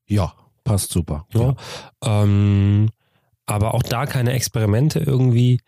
ja, 0.06 0.34
passt 0.64 0.92
super. 0.92 1.26
Ja. 1.34 1.56
Ähm, 2.04 2.90
aber 3.46 3.74
auch 3.74 3.84
da 3.84 4.06
keine 4.06 4.34
Experimente 4.34 5.00
irgendwie. 5.00 5.60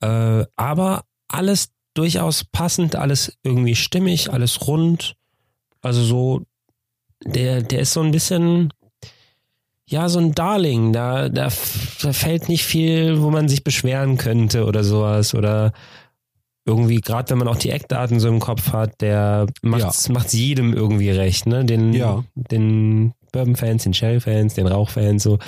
Äh, 0.00 0.44
aber 0.56 1.04
alles 1.28 1.70
durchaus 1.94 2.44
passend, 2.44 2.96
alles 2.96 3.36
irgendwie 3.42 3.74
stimmig, 3.76 4.32
alles 4.32 4.66
rund. 4.66 5.16
Also 5.82 6.02
so, 6.02 6.42
der, 7.24 7.62
der 7.62 7.80
ist 7.80 7.92
so 7.92 8.00
ein 8.00 8.10
bisschen, 8.10 8.72
ja, 9.86 10.08
so 10.08 10.18
ein 10.18 10.32
Darling. 10.32 10.92
Da, 10.92 11.28
da, 11.28 11.48
da 12.02 12.12
fällt 12.12 12.48
nicht 12.48 12.64
viel, 12.64 13.20
wo 13.20 13.30
man 13.30 13.48
sich 13.48 13.64
beschweren 13.64 14.16
könnte 14.16 14.64
oder 14.64 14.84
sowas. 14.84 15.34
Oder 15.34 15.72
irgendwie, 16.64 17.00
gerade 17.00 17.30
wenn 17.30 17.38
man 17.38 17.48
auch 17.48 17.56
die 17.56 17.70
Eckdaten 17.70 18.20
so 18.20 18.28
im 18.28 18.40
Kopf 18.40 18.72
hat, 18.72 19.00
der 19.00 19.46
macht's, 19.62 20.08
macht's 20.08 20.32
jedem 20.32 20.72
irgendwie 20.74 21.10
recht, 21.10 21.46
ne? 21.46 21.64
Den, 21.64 21.92
Ja. 21.92 22.24
den 22.34 23.12
Bourbon-Fans, 23.30 23.82
den 23.84 23.94
Sherry-Fans, 23.94 24.54
den 24.54 24.66
Rauch-Fans, 24.66 25.22
so. 25.22 25.38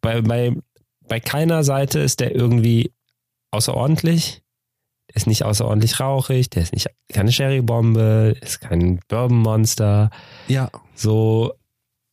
Bei, 0.00 0.20
bei, 0.22 0.54
bei 1.08 1.20
keiner 1.20 1.64
Seite 1.64 1.98
ist 2.00 2.20
der 2.20 2.34
irgendwie 2.34 2.92
außerordentlich. 3.50 4.42
Der 5.08 5.16
ist 5.16 5.26
nicht 5.26 5.44
außerordentlich 5.44 6.00
rauchig, 6.00 6.48
der 6.50 6.62
ist 6.62 6.72
nicht 6.72 6.88
keine 7.12 7.32
Sherry-Bombe, 7.32 8.34
ist 8.40 8.60
kein 8.60 9.00
Bourbon-Monster. 9.08 10.10
Ja, 10.48 10.70
So, 10.94 11.52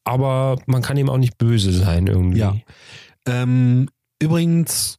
aber 0.04 0.58
man 0.66 0.82
kann 0.82 0.98
ihm 0.98 1.10
auch 1.10 1.18
nicht 1.18 1.38
böse 1.38 1.72
sein 1.72 2.08
irgendwie. 2.08 2.40
Ja. 2.40 2.56
Ähm, 3.26 3.90
übrigens 4.22 4.98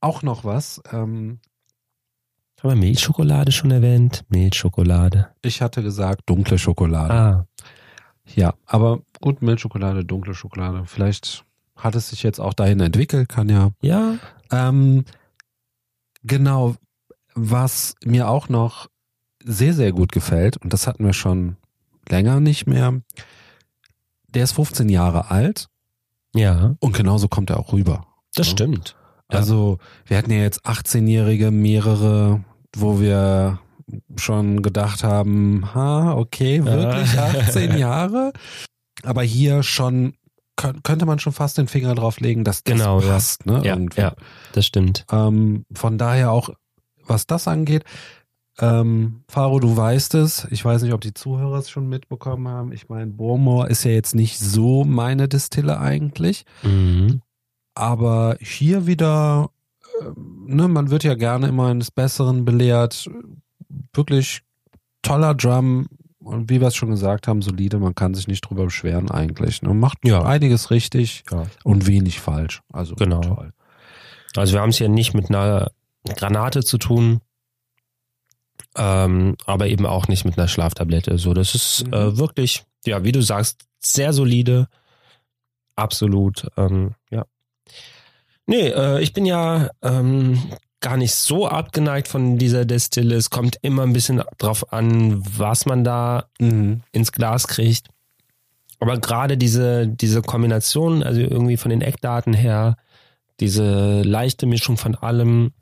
auch 0.00 0.22
noch 0.22 0.44
was. 0.44 0.82
Ähm, 0.92 1.38
Haben 2.60 2.70
wir 2.70 2.74
Milchschokolade 2.76 3.52
schon 3.52 3.70
erwähnt? 3.70 4.24
Milchschokolade. 4.28 5.28
ich 5.42 5.62
hatte 5.62 5.82
gesagt 5.82 6.22
dunkle 6.26 6.58
Schokolade. 6.58 7.14
Ah, 7.14 7.46
Ja, 8.34 8.54
aber 8.66 9.00
gut, 9.22 9.40
Milchschokolade, 9.40 10.04
dunkle 10.04 10.34
Schokolade. 10.34 10.82
Vielleicht 10.84 11.44
hat 11.76 11.94
es 11.94 12.10
sich 12.10 12.22
jetzt 12.22 12.38
auch 12.40 12.52
dahin 12.52 12.80
entwickelt, 12.80 13.28
kann 13.30 13.48
ja. 13.48 13.70
ja. 13.80 14.16
Ähm, 14.50 15.04
genau, 16.22 16.74
was 17.34 17.94
mir 18.04 18.28
auch 18.28 18.48
noch 18.50 18.88
sehr, 19.42 19.72
sehr 19.72 19.92
gut 19.92 20.12
gefällt, 20.12 20.58
und 20.58 20.72
das 20.72 20.86
hatten 20.86 21.04
wir 21.04 21.14
schon 21.14 21.56
länger 22.08 22.40
nicht 22.40 22.66
mehr, 22.66 23.00
der 24.28 24.44
ist 24.44 24.52
15 24.52 24.88
Jahre 24.88 25.30
alt 25.30 25.68
Ja, 26.34 26.74
und 26.80 26.94
genauso 26.96 27.28
kommt 27.28 27.50
er 27.50 27.58
auch 27.58 27.72
rüber. 27.72 28.06
das 28.34 28.46
Ja. 28.48 28.52
stimmt. 28.52 28.96
Ja. 29.30 29.38
Also, 29.38 29.78
wir 30.04 30.18
hatten 30.18 30.30
ja 30.30 30.38
jetzt 30.38 30.66
18-Jährige, 30.66 31.50
mehrere, 31.50 32.44
wo 32.76 33.00
wir 33.00 33.60
schon 34.16 34.62
gedacht 34.62 35.04
haben, 35.04 35.74
ha, 35.74 36.12
okay, 36.14 36.64
wirklich 36.64 37.12
Ja. 37.14 37.24
18 37.24 37.78
Jahre? 37.78 38.32
Aber 39.04 39.22
hier 39.22 39.62
schon 39.62 40.14
könnt- 40.56 40.84
könnte 40.84 41.06
man 41.06 41.18
schon 41.18 41.32
fast 41.32 41.58
den 41.58 41.68
Finger 41.68 41.94
drauf 41.94 42.20
legen, 42.20 42.44
dass 42.44 42.62
das 42.62 42.72
Genau, 42.78 43.00
ja. 43.00 43.08
passt, 43.08 43.46
ne? 43.46 43.62
Ja, 43.64 43.76
ja, 43.96 44.12
das 44.52 44.66
stimmt. 44.66 45.04
Ähm, 45.10 45.64
von 45.72 45.98
daher 45.98 46.30
auch, 46.30 46.50
was 47.06 47.26
das 47.26 47.48
angeht, 47.48 47.84
ähm, 48.58 49.24
Faro, 49.28 49.60
du 49.60 49.74
weißt 49.76 50.14
es. 50.16 50.46
Ich 50.50 50.62
weiß 50.64 50.82
nicht, 50.82 50.92
ob 50.92 51.00
die 51.00 51.14
Zuhörer 51.14 51.58
es 51.58 51.70
schon 51.70 51.88
mitbekommen 51.88 52.48
haben. 52.48 52.70
Ich 52.72 52.88
meine, 52.90 53.10
Bormore 53.10 53.68
ist 53.68 53.82
ja 53.84 53.90
jetzt 53.92 54.14
nicht 54.14 54.38
so 54.38 54.84
meine 54.84 55.26
Distille 55.26 55.80
eigentlich. 55.80 56.44
Mhm. 56.62 57.22
Aber 57.74 58.36
hier 58.40 58.86
wieder, 58.86 59.48
ähm, 60.02 60.44
ne, 60.46 60.68
man 60.68 60.90
wird 60.90 61.02
ja 61.02 61.14
gerne 61.14 61.48
immer 61.48 61.68
eines 61.68 61.90
Besseren 61.90 62.44
belehrt. 62.44 63.08
Wirklich 63.94 64.42
toller 65.00 65.34
Drum. 65.34 65.86
Und 66.24 66.50
wie 66.50 66.60
wir 66.60 66.68
es 66.68 66.76
schon 66.76 66.90
gesagt 66.90 67.26
haben, 67.28 67.42
solide, 67.42 67.78
man 67.78 67.94
kann 67.94 68.14
sich 68.14 68.28
nicht 68.28 68.42
drüber 68.42 68.64
beschweren 68.64 69.10
eigentlich. 69.10 69.62
Ne? 69.62 69.74
Macht 69.74 69.98
Ja. 70.04 70.22
einiges 70.24 70.70
richtig 70.70 71.24
Ja. 71.30 71.46
und 71.64 71.86
wenig 71.86 72.20
falsch. 72.20 72.62
Also 72.72 72.94
Genau. 72.94 73.20
toll. 73.20 73.52
Also 74.36 74.54
wir 74.54 74.60
haben 74.60 74.70
es 74.70 74.78
hier 74.78 74.88
nicht 74.88 75.14
mit 75.14 75.28
einer 75.30 75.70
Granate 76.16 76.62
zu 76.64 76.78
tun, 76.78 77.20
ähm, 78.76 79.36
aber 79.46 79.66
eben 79.66 79.84
auch 79.86 80.08
nicht 80.08 80.24
mit 80.24 80.38
einer 80.38 80.48
Schlaftablette. 80.48 81.18
So, 81.18 81.34
das 81.34 81.54
ist 81.54 81.86
Mhm. 81.86 81.92
äh, 81.92 82.16
wirklich, 82.18 82.64
ja, 82.86 83.04
wie 83.04 83.12
du 83.12 83.20
sagst, 83.22 83.62
sehr 83.80 84.12
solide. 84.12 84.68
Absolut, 85.76 86.46
ähm, 86.56 86.94
ja. 87.10 87.24
Nee, 88.46 88.68
äh, 88.68 89.00
ich 89.02 89.12
bin 89.12 89.24
ja 89.26 89.70
ähm, 89.82 90.40
gar 90.82 90.98
nicht 90.98 91.14
so 91.14 91.48
abgeneigt 91.48 92.08
von 92.08 92.36
dieser 92.36 92.66
Destille. 92.66 93.14
Es 93.16 93.30
kommt 93.30 93.56
immer 93.62 93.82
ein 93.84 93.94
bisschen 93.94 94.22
drauf 94.36 94.72
an, 94.72 95.22
was 95.38 95.64
man 95.64 95.82
da 95.84 96.26
Mhm. 96.38 96.82
ins 96.92 97.12
Glas 97.12 97.48
kriegt. 97.48 97.88
Aber 98.80 98.98
gerade 98.98 99.38
diese, 99.38 99.86
diese 99.88 100.20
Kombination, 100.22 101.02
also 101.02 101.20
irgendwie 101.20 101.56
von 101.56 101.70
den 101.70 101.80
Eckdaten 101.80 102.34
her, 102.34 102.76
diese 103.40 104.02
leichte 104.02 104.44
Mischung 104.46 104.76
von 104.76 104.94
allem 104.94 105.52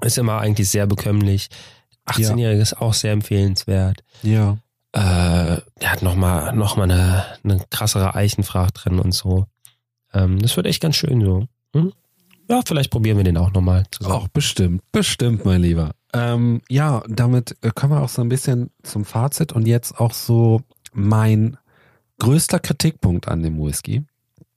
ist 0.00 0.18
immer 0.18 0.38
eigentlich 0.40 0.68
sehr 0.70 0.86
bekömmlich. 0.86 1.48
18-Jährige 2.06 2.60
ist 2.62 2.80
auch 2.80 2.94
sehr 2.94 3.12
empfehlenswert. 3.12 4.02
Ja. 4.22 4.56
Äh, 4.92 5.60
der 5.82 5.92
hat 5.92 6.02
nochmal 6.02 6.54
noch 6.56 6.76
mal 6.76 6.84
eine, 6.84 7.24
eine 7.44 7.60
krassere 7.70 8.14
Eichenfracht 8.14 8.82
drin 8.84 8.98
und 8.98 9.12
so. 9.12 9.46
Ähm, 10.14 10.40
das 10.40 10.56
wird 10.56 10.66
echt 10.66 10.80
ganz 10.80 10.96
schön 10.96 11.20
so. 11.22 11.46
Hm? 11.74 11.92
Ja, 12.48 12.62
vielleicht 12.66 12.90
probieren 12.90 13.18
wir 13.18 13.24
den 13.24 13.36
auch 13.36 13.52
nochmal 13.52 13.84
zusammen. 13.90 14.14
Auch 14.14 14.28
bestimmt, 14.28 14.82
bestimmt, 14.90 15.44
mein 15.44 15.60
Lieber. 15.60 15.92
Ähm, 16.14 16.62
ja, 16.68 17.02
damit 17.06 17.56
äh, 17.60 17.70
kommen 17.74 17.92
wir 17.92 18.02
auch 18.02 18.08
so 18.08 18.22
ein 18.22 18.30
bisschen 18.30 18.70
zum 18.82 19.04
Fazit 19.04 19.52
und 19.52 19.66
jetzt 19.66 20.00
auch 20.00 20.14
so 20.14 20.62
mein 20.92 21.58
größter 22.18 22.58
Kritikpunkt 22.58 23.28
an 23.28 23.42
dem 23.42 23.58
Whisky. 23.58 24.04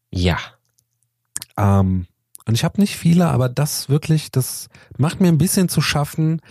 Ja. 0.10 0.38
Ähm, 1.58 2.08
und 2.46 2.56
ich 2.56 2.64
habe 2.64 2.80
nicht 2.80 2.96
viele, 2.96 3.28
aber 3.28 3.50
das 3.50 3.90
wirklich, 3.90 4.32
das 4.32 4.70
macht 4.98 5.20
mir 5.20 5.28
ein 5.28 5.38
bisschen 5.38 5.68
zu 5.68 5.82
schaffen. 5.82 6.42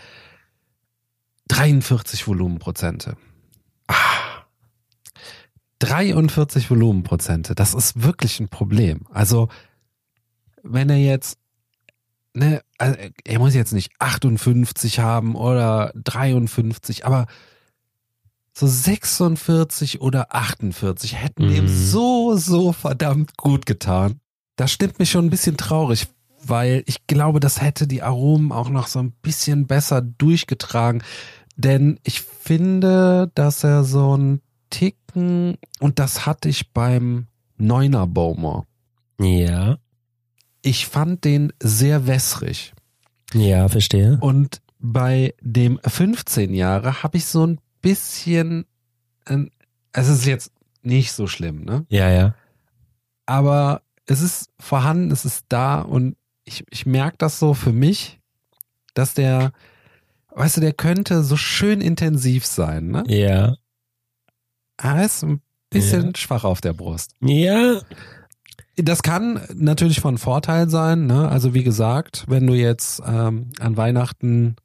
43 1.49 2.27
Volumenprozente. 2.27 3.17
Ah. 3.89 3.95
43 5.81 6.71
Volumenprozente, 6.71 7.55
das 7.55 7.73
ist 7.73 8.03
wirklich 8.03 8.39
ein 8.39 8.51
Problem. 8.51 9.01
Also, 9.11 9.49
wenn 10.63 10.91
er 10.91 10.99
jetzt, 10.99 11.39
ne, 12.35 12.63
also 12.79 12.97
er 13.25 13.39
muss 13.39 13.55
jetzt 13.55 13.73
nicht 13.73 13.93
58 13.99 14.99
haben 15.01 15.35
oder 15.35 15.93
53, 15.95 17.07
aber 17.07 17.27
so 18.53 18.67
46 18.67 20.01
oder 20.01 20.35
48 20.35 21.17
hätten 21.17 21.47
Mhm. 21.47 21.55
ihm 21.55 21.69
so, 21.69 22.37
so 22.37 22.73
verdammt 22.73 23.37
gut 23.37 23.65
getan. 23.67 24.21
Das 24.57 24.73
stimmt 24.73 24.99
mich 24.99 25.11
schon 25.11 25.27
ein 25.27 25.31
bisschen 25.31 25.57
traurig, 25.57 26.09
weil 26.43 26.83
ich 26.87 27.07
glaube, 27.07 27.41
das 27.41 27.63
hätte 27.63 27.87
die 27.87 28.03
Aromen 28.03 28.53
auch 28.53 28.69
noch 28.69 28.87
so 28.89 28.99
ein 28.99 29.13
bisschen 29.23 29.67
besser 29.67 30.03
durchgetragen. 30.03 31.03
Denn 31.57 31.99
ich 32.03 32.21
finde, 32.21 33.31
dass 33.35 33.65
er 33.65 33.85
so 33.85 34.17
ein 34.17 34.41
Ticken, 34.71 35.57
und 35.79 35.99
das 35.99 36.27
hatte 36.27 36.49
ich 36.49 36.73
beim 36.73 37.27
Neuner 37.57 38.07
Bowmer. 38.07 38.65
Ja. 39.21 39.79
Ich 40.63 40.87
fand 40.87 41.25
den 41.25 41.53
sehr 41.61 42.07
wässrig. 42.07 42.75
Ja, 43.33 43.69
verstehe. 43.69 44.19
Und 44.21 44.61
bei 44.79 45.35
dem 45.41 45.79
15 45.85 46.55
Jahre 46.55 47.03
habe 47.03 47.19
ich 47.19 47.27
so 47.27 47.47
ein 47.47 47.61
bisschen, 47.81 48.67
äh, 49.27 49.45
es 49.93 50.09
ist 50.09 50.27
jetzt 50.27 50.53
nicht 50.83 51.13
so 51.13 51.27
schlimm, 51.27 51.65
ne? 51.65 51.85
Ja, 51.89 52.11
ja. 52.11 52.35
Aber 53.27 53.83
es 54.07 54.23
ist 54.23 54.51
vorhanden, 54.59 55.11
es 55.11 55.25
ist 55.25 55.45
da 55.49 55.81
und 55.81 56.17
ich, 56.45 56.65
ich 56.71 56.87
merke 56.87 57.17
das 57.19 57.39
so 57.39 57.55
für 57.55 57.73
mich, 57.73 58.19
dass 58.95 59.15
der, 59.15 59.53
weißt 60.31 60.57
du, 60.57 60.61
der 60.61 60.73
könnte 60.73 61.23
so 61.23 61.37
schön 61.37 61.81
intensiv 61.81 62.47
sein, 62.47 62.89
ne? 62.89 63.05
Ja. 63.07 63.57
Er 64.79 65.05
ist 65.05 65.23
ein 65.23 65.43
bisschen 65.69 66.15
schwach 66.15 66.45
auf 66.45 66.61
der 66.61 66.73
Brust. 66.73 67.15
Ja. 67.21 67.81
Das 68.77 69.03
kann 69.03 69.41
natürlich 69.55 70.01
von 70.01 70.17
Vorteil 70.19 70.69
sein. 70.71 71.07
Ne? 71.07 71.29
Also 71.29 71.55
wie 71.55 71.65
gesagt, 71.65 72.25
wenn 72.29 72.47
du 72.47 72.55
jetzt 72.55 73.03
ähm, 73.07 73.51
an 73.61 73.77
Weihnachten 73.77 74.57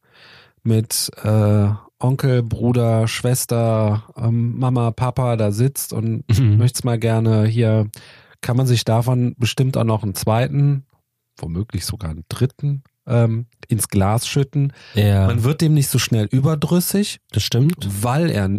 mit 0.64 1.12
äh, 1.24 1.68
Onkel, 2.00 2.44
Bruder, 2.44 3.08
Schwester, 3.08 4.04
ähm, 4.18 4.58
Mama, 4.58 4.92
Papa 4.92 5.36
da 5.38 5.52
sitzt 5.52 5.94
und 5.94 6.24
Mhm. 6.38 6.58
möchtest 6.58 6.86
mal 6.86 7.00
gerne 7.00 7.46
hier, 7.46 7.88
kann 8.42 8.58
man 8.58 8.68
sich 8.68 8.86
davon 8.86 9.36
bestimmt 9.38 9.76
auch 9.78 9.84
noch 9.84 10.04
einen 10.04 10.14
zweiten, 10.16 10.86
womöglich 11.38 11.86
sogar 11.86 12.12
einen 12.12 12.26
dritten 12.30 12.84
ähm, 13.08 13.46
ins 13.68 13.88
Glas 13.88 14.28
schütten. 14.28 14.74
Ja, 14.94 15.28
Man 15.28 15.44
wird 15.44 15.62
dem 15.62 15.74
nicht 15.74 15.90
so 15.90 16.00
schnell 16.00 16.26
überdrüssig, 16.32 17.20
das 17.32 17.44
stimmt. 17.44 17.76
weil 18.02 18.30
er 18.30 18.50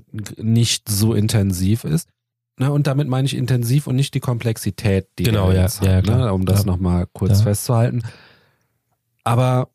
nicht 0.40 0.88
so 0.88 1.14
intensiv 1.14 1.84
ist. 1.84 2.08
Ne, 2.58 2.72
und 2.72 2.86
damit 2.86 3.06
meine 3.08 3.26
ich 3.26 3.36
intensiv 3.36 3.86
und 3.86 3.96
nicht 3.96 4.14
die 4.14 4.20
Komplexität, 4.20 5.08
die 5.18 5.24
Genau, 5.24 5.50
ja, 5.52 5.62
jetzt 5.62 5.82
ja, 5.82 5.96
hat, 5.96 6.04
klar. 6.04 6.18
ne, 6.18 6.32
um 6.32 6.46
das 6.46 6.60
Ja. 6.60 6.66
nochmal 6.66 7.06
kurz 7.12 7.38
Ja. 7.40 7.44
festzuhalten. 7.44 8.02
Aber, 9.24 9.68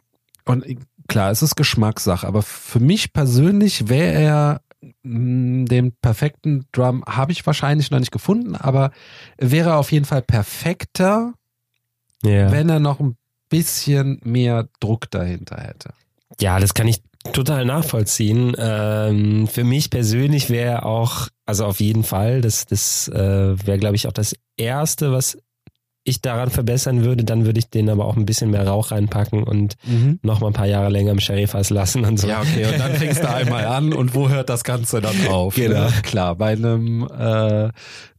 und 0.45 0.65
klar, 1.07 1.29
es 1.31 1.41
ist 1.41 1.55
Geschmackssache, 1.55 2.25
aber 2.25 2.41
für 2.41 2.79
mich 2.79 3.13
persönlich 3.13 3.89
wäre 3.89 4.13
er 4.13 4.61
mh, 5.03 5.65
den 5.65 5.91
perfekten 6.01 6.65
Drum, 6.71 7.03
habe 7.05 7.31
ich 7.33 7.45
wahrscheinlich 7.45 7.91
noch 7.91 7.99
nicht 7.99 8.11
gefunden, 8.11 8.55
aber 8.55 8.89
wäre 9.37 9.75
auf 9.75 9.91
jeden 9.91 10.05
Fall 10.05 10.23
perfekter, 10.23 11.33
Ja. 12.23 12.51
wenn 12.51 12.67
er 12.69 12.79
noch 12.79 12.99
ein 12.99 13.15
bisschen 13.49 14.19
mehr 14.23 14.69
Druck 14.79 15.11
dahinter 15.11 15.57
hätte. 15.61 15.93
Ja, 16.39 16.59
das 16.59 16.73
kann 16.73 16.87
ich 16.87 17.03
total 17.33 17.65
nachvollziehen. 17.65 18.55
Ähm, 18.57 19.47
für 19.47 19.63
mich 19.63 19.91
persönlich 19.91 20.49
wäre 20.49 20.83
auch, 20.83 21.27
also 21.51 21.65
auf 21.65 21.81
jeden 21.81 22.03
Fall, 22.03 22.39
das, 22.39 22.65
das 22.65 23.09
äh, 23.09 23.17
wäre, 23.67 23.77
glaube 23.77 23.97
ich, 23.97 24.07
auch 24.07 24.13
das 24.13 24.33
Erste, 24.55 25.11
was 25.11 25.37
ich 26.05 26.21
daran 26.21 26.49
verbessern 26.49 27.03
würde. 27.03 27.25
Dann 27.25 27.45
würde 27.45 27.59
ich 27.59 27.69
den 27.69 27.89
aber 27.89 28.05
auch 28.05 28.15
ein 28.15 28.25
bisschen 28.25 28.51
mehr 28.51 28.65
Rauch 28.65 28.91
reinpacken 28.91 29.43
und 29.43 29.75
noch 30.21 30.39
mal 30.39 30.47
ein 30.47 30.53
paar 30.53 30.65
Jahre 30.65 30.89
länger 30.89 31.11
im 31.11 31.19
Sherryfass 31.19 31.69
lassen 31.71 32.05
und 32.05 32.21
so. 32.21 32.29
Ja, 32.29 32.39
okay, 32.39 32.67
und 32.67 32.79
dann 32.79 32.93
fängst 32.93 33.21
du 33.21 33.29
einmal 33.33 33.65
an 33.65 33.91
und 33.91 34.15
wo 34.15 34.29
hört 34.29 34.47
das 34.47 34.63
Ganze 34.63 35.01
dann 35.01 35.27
auf? 35.27 35.55
Genau. 35.55 35.87
Ne? 35.87 35.91
Klar, 36.03 36.37
bei 36.37 36.53
einem 36.53 37.05
äh, 37.05 37.65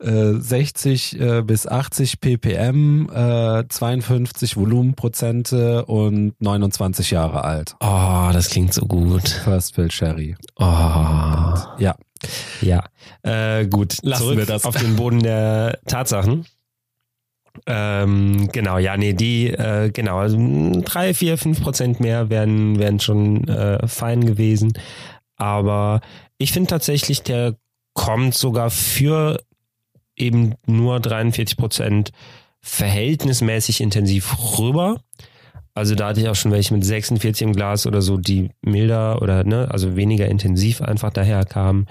äh, 0.07 0.39
60 0.39 1.19
äh, 1.19 1.41
bis 1.41 1.67
80 1.67 2.21
ppm, 2.21 3.09
äh, 3.09 3.65
52 3.67 4.59
Volumenprozente 4.59 5.87
und 5.87 6.35
29 6.39 7.13
Jahre 7.13 7.45
alt. 7.45 7.77
Oh, 7.81 8.29
das 8.31 8.51
klingt 8.51 8.75
so 8.75 8.85
gut. 8.85 9.27
First 9.27 9.75
Fill 9.75 9.91
Sherry. 9.91 10.37
Oh. 10.57 10.65
Ja. 11.79 11.95
Ja, 12.61 12.85
äh, 13.23 13.67
gut. 13.67 13.99
Lassen 14.03 14.23
Zurück 14.23 14.39
wir 14.39 14.47
das. 14.47 14.65
auf 14.65 14.77
den 14.77 14.97
Boden 14.97 15.23
der 15.23 15.79
Tatsachen. 15.87 16.47
Ähm, 17.67 18.49
genau, 18.51 18.79
ja, 18.79 18.97
nee, 18.97 19.13
die, 19.13 19.49
äh, 19.49 19.91
genau, 19.91 20.19
also 20.19 20.39
drei, 20.85 21.13
vier, 21.13 21.37
fünf 21.37 21.63
Prozent 21.63 22.01
mehr 22.01 22.31
wären, 22.31 22.79
wären 22.79 22.99
schon 22.99 23.47
äh, 23.47 23.87
fein 23.87 24.25
gewesen. 24.25 24.73
Aber 25.37 26.01
ich 26.39 26.53
finde 26.53 26.71
tatsächlich, 26.71 27.23
der 27.23 27.57
kommt 27.95 28.35
sogar 28.35 28.71
für 28.71 29.43
eben 30.17 30.55
nur 30.67 31.01
43 31.01 31.57
Prozent 31.57 32.13
verhältnismäßig 32.61 33.81
intensiv 33.81 34.59
rüber. 34.59 35.03
Also 35.75 35.95
da 35.95 36.09
hatte 36.09 36.21
ich 36.21 36.29
auch 36.29 36.35
schon 36.35 36.53
welche 36.53 36.75
mit 36.75 36.85
46 36.85 37.47
im 37.47 37.53
Glas 37.55 37.87
oder 37.87 38.03
so, 38.03 38.19
die 38.19 38.51
milder 38.61 39.23
oder 39.23 39.43
ne, 39.45 39.69
also 39.71 39.97
weniger 39.97 40.27
intensiv 40.27 40.83
einfach 40.83 41.11
daherkamen. 41.11 41.87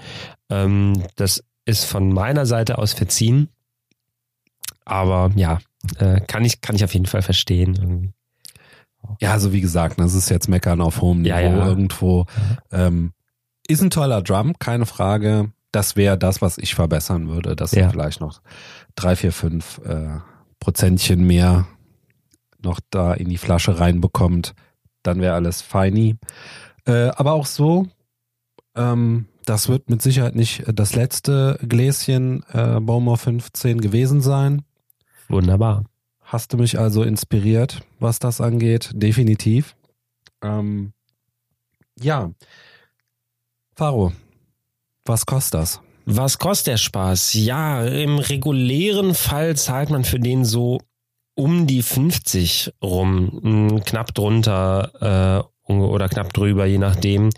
Ähm, 0.50 1.02
das 1.16 1.42
ist 1.64 1.84
von 1.84 2.12
meiner 2.12 2.46
Seite 2.46 2.78
aus 2.78 2.92
verziehen. 2.92 3.48
Aber 4.84 5.32
ja, 5.34 5.58
äh, 5.98 6.20
kann 6.20 6.44
ich, 6.44 6.60
kann 6.60 6.76
ich 6.76 6.84
auf 6.84 6.94
jeden 6.94 7.06
Fall 7.06 7.22
verstehen. 7.22 7.74
Irgendwie. 7.74 8.12
Ja, 9.20 9.32
also 9.32 9.52
wie 9.52 9.60
gesagt, 9.60 9.98
das 9.98 10.14
ist 10.14 10.28
jetzt 10.28 10.48
Meckern 10.48 10.80
auf 10.80 11.00
hohem 11.00 11.22
Niveau 11.22 11.34
Ja, 11.34 11.40
ja. 11.40 11.66
irgendwo. 11.66 12.26
Ähm, 12.70 13.12
ist 13.66 13.82
ein 13.82 13.90
toller 13.90 14.22
Drum, 14.22 14.58
keine 14.58 14.86
Frage. 14.86 15.52
Das 15.72 15.96
wäre 15.96 16.18
das, 16.18 16.42
was 16.42 16.58
ich 16.58 16.74
verbessern 16.74 17.28
würde, 17.28 17.56
dass 17.56 17.72
er 17.72 17.90
vielleicht 17.90 18.20
noch 18.20 18.42
drei, 18.94 19.16
vier, 19.16 19.32
fünf 19.32 19.80
äh, 19.84 20.18
Prozentchen 20.60 21.26
mehr 21.26 21.66
noch 22.64 22.80
da 22.90 23.14
in 23.14 23.28
die 23.28 23.38
Flasche 23.38 23.78
reinbekommt. 23.78 24.54
Dann 25.02 25.20
wäre 25.20 25.34
alles 25.34 25.62
feini. 25.62 26.16
Äh, 26.84 27.10
aber 27.14 27.32
auch 27.32 27.46
so, 27.46 27.86
ähm, 28.74 29.26
das 29.44 29.68
wird 29.68 29.90
mit 29.90 30.02
Sicherheit 30.02 30.36
nicht 30.36 30.64
das 30.72 30.94
letzte 30.94 31.58
Gläschen 31.66 32.44
äh, 32.52 32.80
Bowmore 32.80 33.18
15 33.18 33.80
gewesen 33.80 34.20
sein. 34.20 34.62
Wunderbar. 35.28 35.84
Hast 36.20 36.52
du 36.52 36.56
mich 36.56 36.78
also 36.78 37.02
inspiriert, 37.02 37.82
was 37.98 38.18
das 38.18 38.40
angeht? 38.40 38.90
Definitiv. 38.94 39.76
Ähm, 40.42 40.92
ja. 42.00 42.32
Faro, 43.74 44.12
was 45.04 45.26
kostet 45.26 45.54
das? 45.54 45.80
Was 46.04 46.38
kostet 46.38 46.66
der 46.68 46.76
Spaß? 46.78 47.34
Ja, 47.34 47.84
im 47.84 48.18
regulären 48.18 49.14
Fall 49.14 49.56
zahlt 49.56 49.90
man 49.90 50.04
für 50.04 50.18
den 50.18 50.44
so 50.44 50.80
um 51.34 51.66
die 51.66 51.82
50 51.82 52.74
rum, 52.82 53.40
mh, 53.42 53.80
knapp 53.80 54.14
drunter 54.14 55.46
äh, 55.68 55.72
oder 55.72 56.08
knapp 56.08 56.32
drüber, 56.32 56.66
je 56.66 56.78
nachdem. 56.78 57.30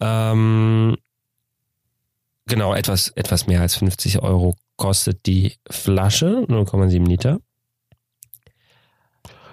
Ähm, 0.00 0.96
genau, 2.46 2.74
etwas, 2.74 3.08
etwas 3.08 3.46
mehr 3.46 3.60
als 3.60 3.76
50 3.76 4.22
Euro 4.22 4.56
kostet 4.76 5.26
die 5.26 5.54
Flasche, 5.68 6.44
0,7 6.48 7.06
Liter. 7.06 7.40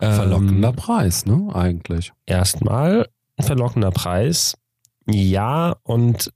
Ähm, 0.02 0.14
Verlockender 0.14 0.74
Preis, 0.74 1.26
ne? 1.26 1.50
Eigentlich. 1.54 2.14
erstmal 2.26 3.10
ein 3.38 3.46
verlockender 3.46 3.92
Preis. 3.92 4.56
Ja, 5.08 5.76
und 5.84 6.32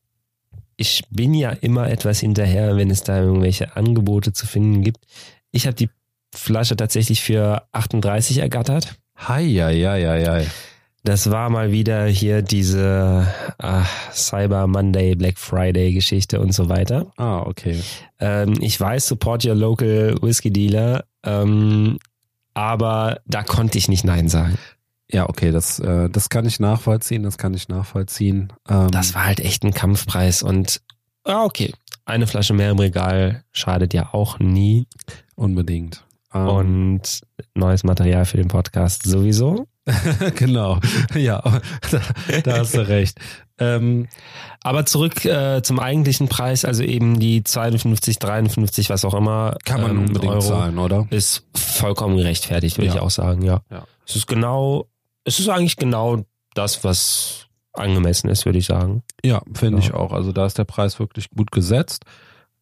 ich 0.75 1.03
bin 1.09 1.33
ja 1.33 1.51
immer 1.51 1.89
etwas 1.89 2.19
hinterher, 2.19 2.75
wenn 2.75 2.89
es 2.89 3.03
da 3.03 3.21
irgendwelche 3.21 3.75
Angebote 3.75 4.33
zu 4.33 4.47
finden 4.47 4.81
gibt. 4.81 5.05
Ich 5.51 5.65
habe 5.67 5.75
die 5.75 5.89
Flasche 6.33 6.75
tatsächlich 6.75 7.21
für 7.21 7.63
38 7.71 8.39
ergattert. 8.39 8.95
Hi, 9.15 9.41
ja, 9.41 9.69
ja, 9.69 9.95
ja, 9.95 10.15
ja. 10.15 10.41
Das 11.05 11.29
war 11.31 11.49
mal 11.49 11.71
wieder 11.71 12.05
hier 12.05 12.41
diese 12.41 13.27
ach, 13.57 13.89
Cyber 14.13 14.67
Monday, 14.67 15.15
Black 15.15 15.37
Friday 15.37 15.93
Geschichte 15.93 16.39
und 16.39 16.53
so 16.53 16.69
weiter. 16.69 17.11
Ah, 17.17 17.39
okay. 17.41 17.81
Ähm, 18.19 18.53
ich 18.61 18.79
weiß, 18.79 19.07
support 19.07 19.45
your 19.45 19.55
local 19.55 20.15
Whiskey 20.21 20.51
Dealer, 20.51 21.03
ähm, 21.23 21.99
aber 22.53 23.19
da 23.25 23.43
konnte 23.43 23.77
ich 23.77 23.89
nicht 23.89 24.05
Nein 24.05 24.29
sagen. 24.29 24.57
Ja, 25.11 25.27
okay, 25.29 25.51
das, 25.51 25.79
äh, 25.79 26.09
das 26.09 26.29
kann 26.29 26.45
ich 26.45 26.59
nachvollziehen, 26.59 27.23
das 27.23 27.37
kann 27.37 27.53
ich 27.53 27.67
nachvollziehen. 27.67 28.53
Ähm, 28.69 28.89
Das 28.89 29.13
war 29.13 29.25
halt 29.25 29.41
echt 29.41 29.63
ein 29.63 29.73
Kampfpreis 29.73 30.41
und 30.41 30.81
ja, 31.27 31.43
okay. 31.43 31.73
Eine 32.05 32.27
Flasche 32.27 32.53
mehr 32.53 32.71
im 32.71 32.79
Regal 32.79 33.43
schadet 33.51 33.93
ja 33.93 34.13
auch 34.13 34.39
nie. 34.39 34.87
unbedingt. 35.35 36.03
Ähm, 36.33 36.47
Und 36.47 37.21
neues 37.55 37.83
Material 37.83 38.25
für 38.25 38.37
den 38.37 38.47
Podcast 38.47 39.03
sowieso. 39.03 39.67
genau, 40.35 40.79
ja, 41.13 41.41
da, 41.91 42.01
da 42.43 42.57
hast 42.59 42.73
du 42.75 42.79
recht. 42.87 43.19
Ähm, 43.59 44.07
Aber 44.63 44.85
zurück 44.85 45.25
äh, 45.25 45.61
zum 45.61 45.79
eigentlichen 45.79 46.27
Preis, 46.29 46.63
also 46.65 46.83
eben 46.83 47.19
die 47.19 47.43
52, 47.43 48.17
53, 48.17 48.89
was 48.89 49.03
auch 49.05 49.13
immer. 49.13 49.57
kann 49.65 49.81
man 49.81 49.91
ähm, 49.91 49.99
unbedingt 50.05 50.31
Euro, 50.33 50.41
zahlen, 50.41 50.77
oder? 50.79 51.05
Ist 51.09 51.45
vollkommen 51.53 52.15
gerechtfertigt, 52.17 52.77
würde 52.77 52.87
Ja. 52.87 52.95
ich 52.95 52.99
auch 53.01 53.09
sagen, 53.11 53.41
ja. 53.43 53.61
Ja. 53.69 53.85
Es 54.07 54.15
ist 54.15 54.27
genau, 54.27 54.87
es 55.25 55.39
ist 55.39 55.49
eigentlich 55.49 55.75
genau 55.77 56.23
das, 56.55 56.83
was 56.83 57.47
angemessen 57.73 58.29
ist, 58.29 58.45
würde 58.45 58.59
ich 58.59 58.65
sagen. 58.65 59.03
Ja, 59.23 59.41
finde 59.53 59.79
Ja. 59.81 59.85
ich 59.87 59.93
auch. 59.93 60.13
Also 60.13 60.31
da 60.31 60.45
ist 60.45 60.57
der 60.57 60.63
Preis 60.65 60.99
wirklich 60.99 61.29
gut 61.29 61.51
gesetzt. 61.51 62.05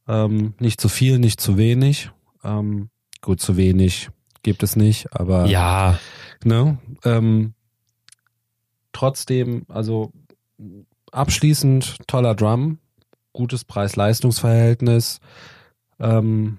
Ähm, 0.08 0.56
nicht 0.60 0.82
zu 0.82 0.90
viel, 0.90 1.20
nicht 1.20 1.40
zu 1.40 1.58
wenig. 1.58 2.10
Ähm, 2.44 2.90
gut, 3.22 3.40
zu 3.40 3.58
wenig 3.58 4.10
gibt 4.44 4.64
es 4.64 4.76
nicht, 4.76 5.14
aber 5.14 5.46
Ja, 5.46 6.00
ne, 6.44 6.78
ähm, 7.04 7.54
trotzdem, 8.92 9.66
also 9.68 10.12
abschließend 11.12 11.98
toller 12.08 12.36
Drum, 12.36 12.80
gutes 13.34 13.64
Preis-Leistungs-Verhältnis. 13.66 15.20
Ähm, 16.00 16.58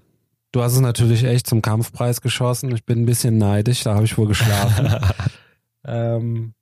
du 0.53 0.63
hast 0.63 0.75
es 0.75 0.81
natürlich 0.81 1.25
echt 1.25 1.47
zum 1.47 1.63
Kampfpreis 1.63 2.21
geschossen. 2.21 2.75
Ich 2.75 2.85
bin 2.85 3.03
ein 3.03 3.07
bisschen 3.07 3.39
neidisch, 3.39 3.83
da 3.83 3.95
habe 3.95 4.05
ich 4.05 4.17
wohl 4.17 4.29
geschlafen. 4.29 4.95
ähm, 5.85 6.55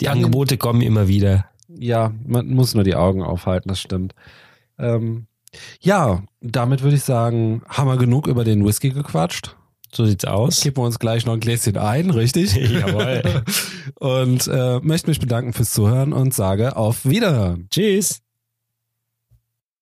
die 0.00 0.08
Angebote 0.08 0.56
kommen 0.56 0.80
immer 0.80 1.08
wieder. 1.08 1.46
ja, 1.68 2.12
man 2.24 2.48
muss 2.48 2.74
nur 2.74 2.84
die 2.84 2.94
Augen 2.94 3.22
aufhalten, 3.22 3.68
das 3.68 3.80
stimmt. 3.80 4.14
Ähm, 4.78 5.26
ja, 5.80 6.22
damit 6.40 6.82
würde 6.82 6.96
ich 6.96 7.04
sagen, 7.04 7.62
haben 7.68 7.88
wir 7.88 7.96
genug 7.96 8.26
über 8.26 8.44
den 8.44 8.64
Whisky 8.64 8.90
gequatscht. 8.90 9.56
So 9.92 10.04
sieht's 10.04 10.24
aus. 10.24 10.60
Kippen 10.60 10.82
wir 10.82 10.86
uns 10.86 10.98
gleich 10.98 11.24
noch 11.24 11.32
ein 11.32 11.40
Gläschen 11.40 11.78
ein, 11.78 12.10
richtig? 12.10 12.54
Jawohl. 12.56 13.44
Und 13.98 14.46
äh, 14.46 14.80
möchte 14.80 15.08
mich 15.08 15.18
bedanken 15.18 15.52
fürs 15.52 15.72
Zuhören 15.72 16.12
und 16.12 16.34
sage 16.34 16.76
auf 16.76 17.06
Wiederhören. 17.06 17.68
Tschüss. 17.70 18.20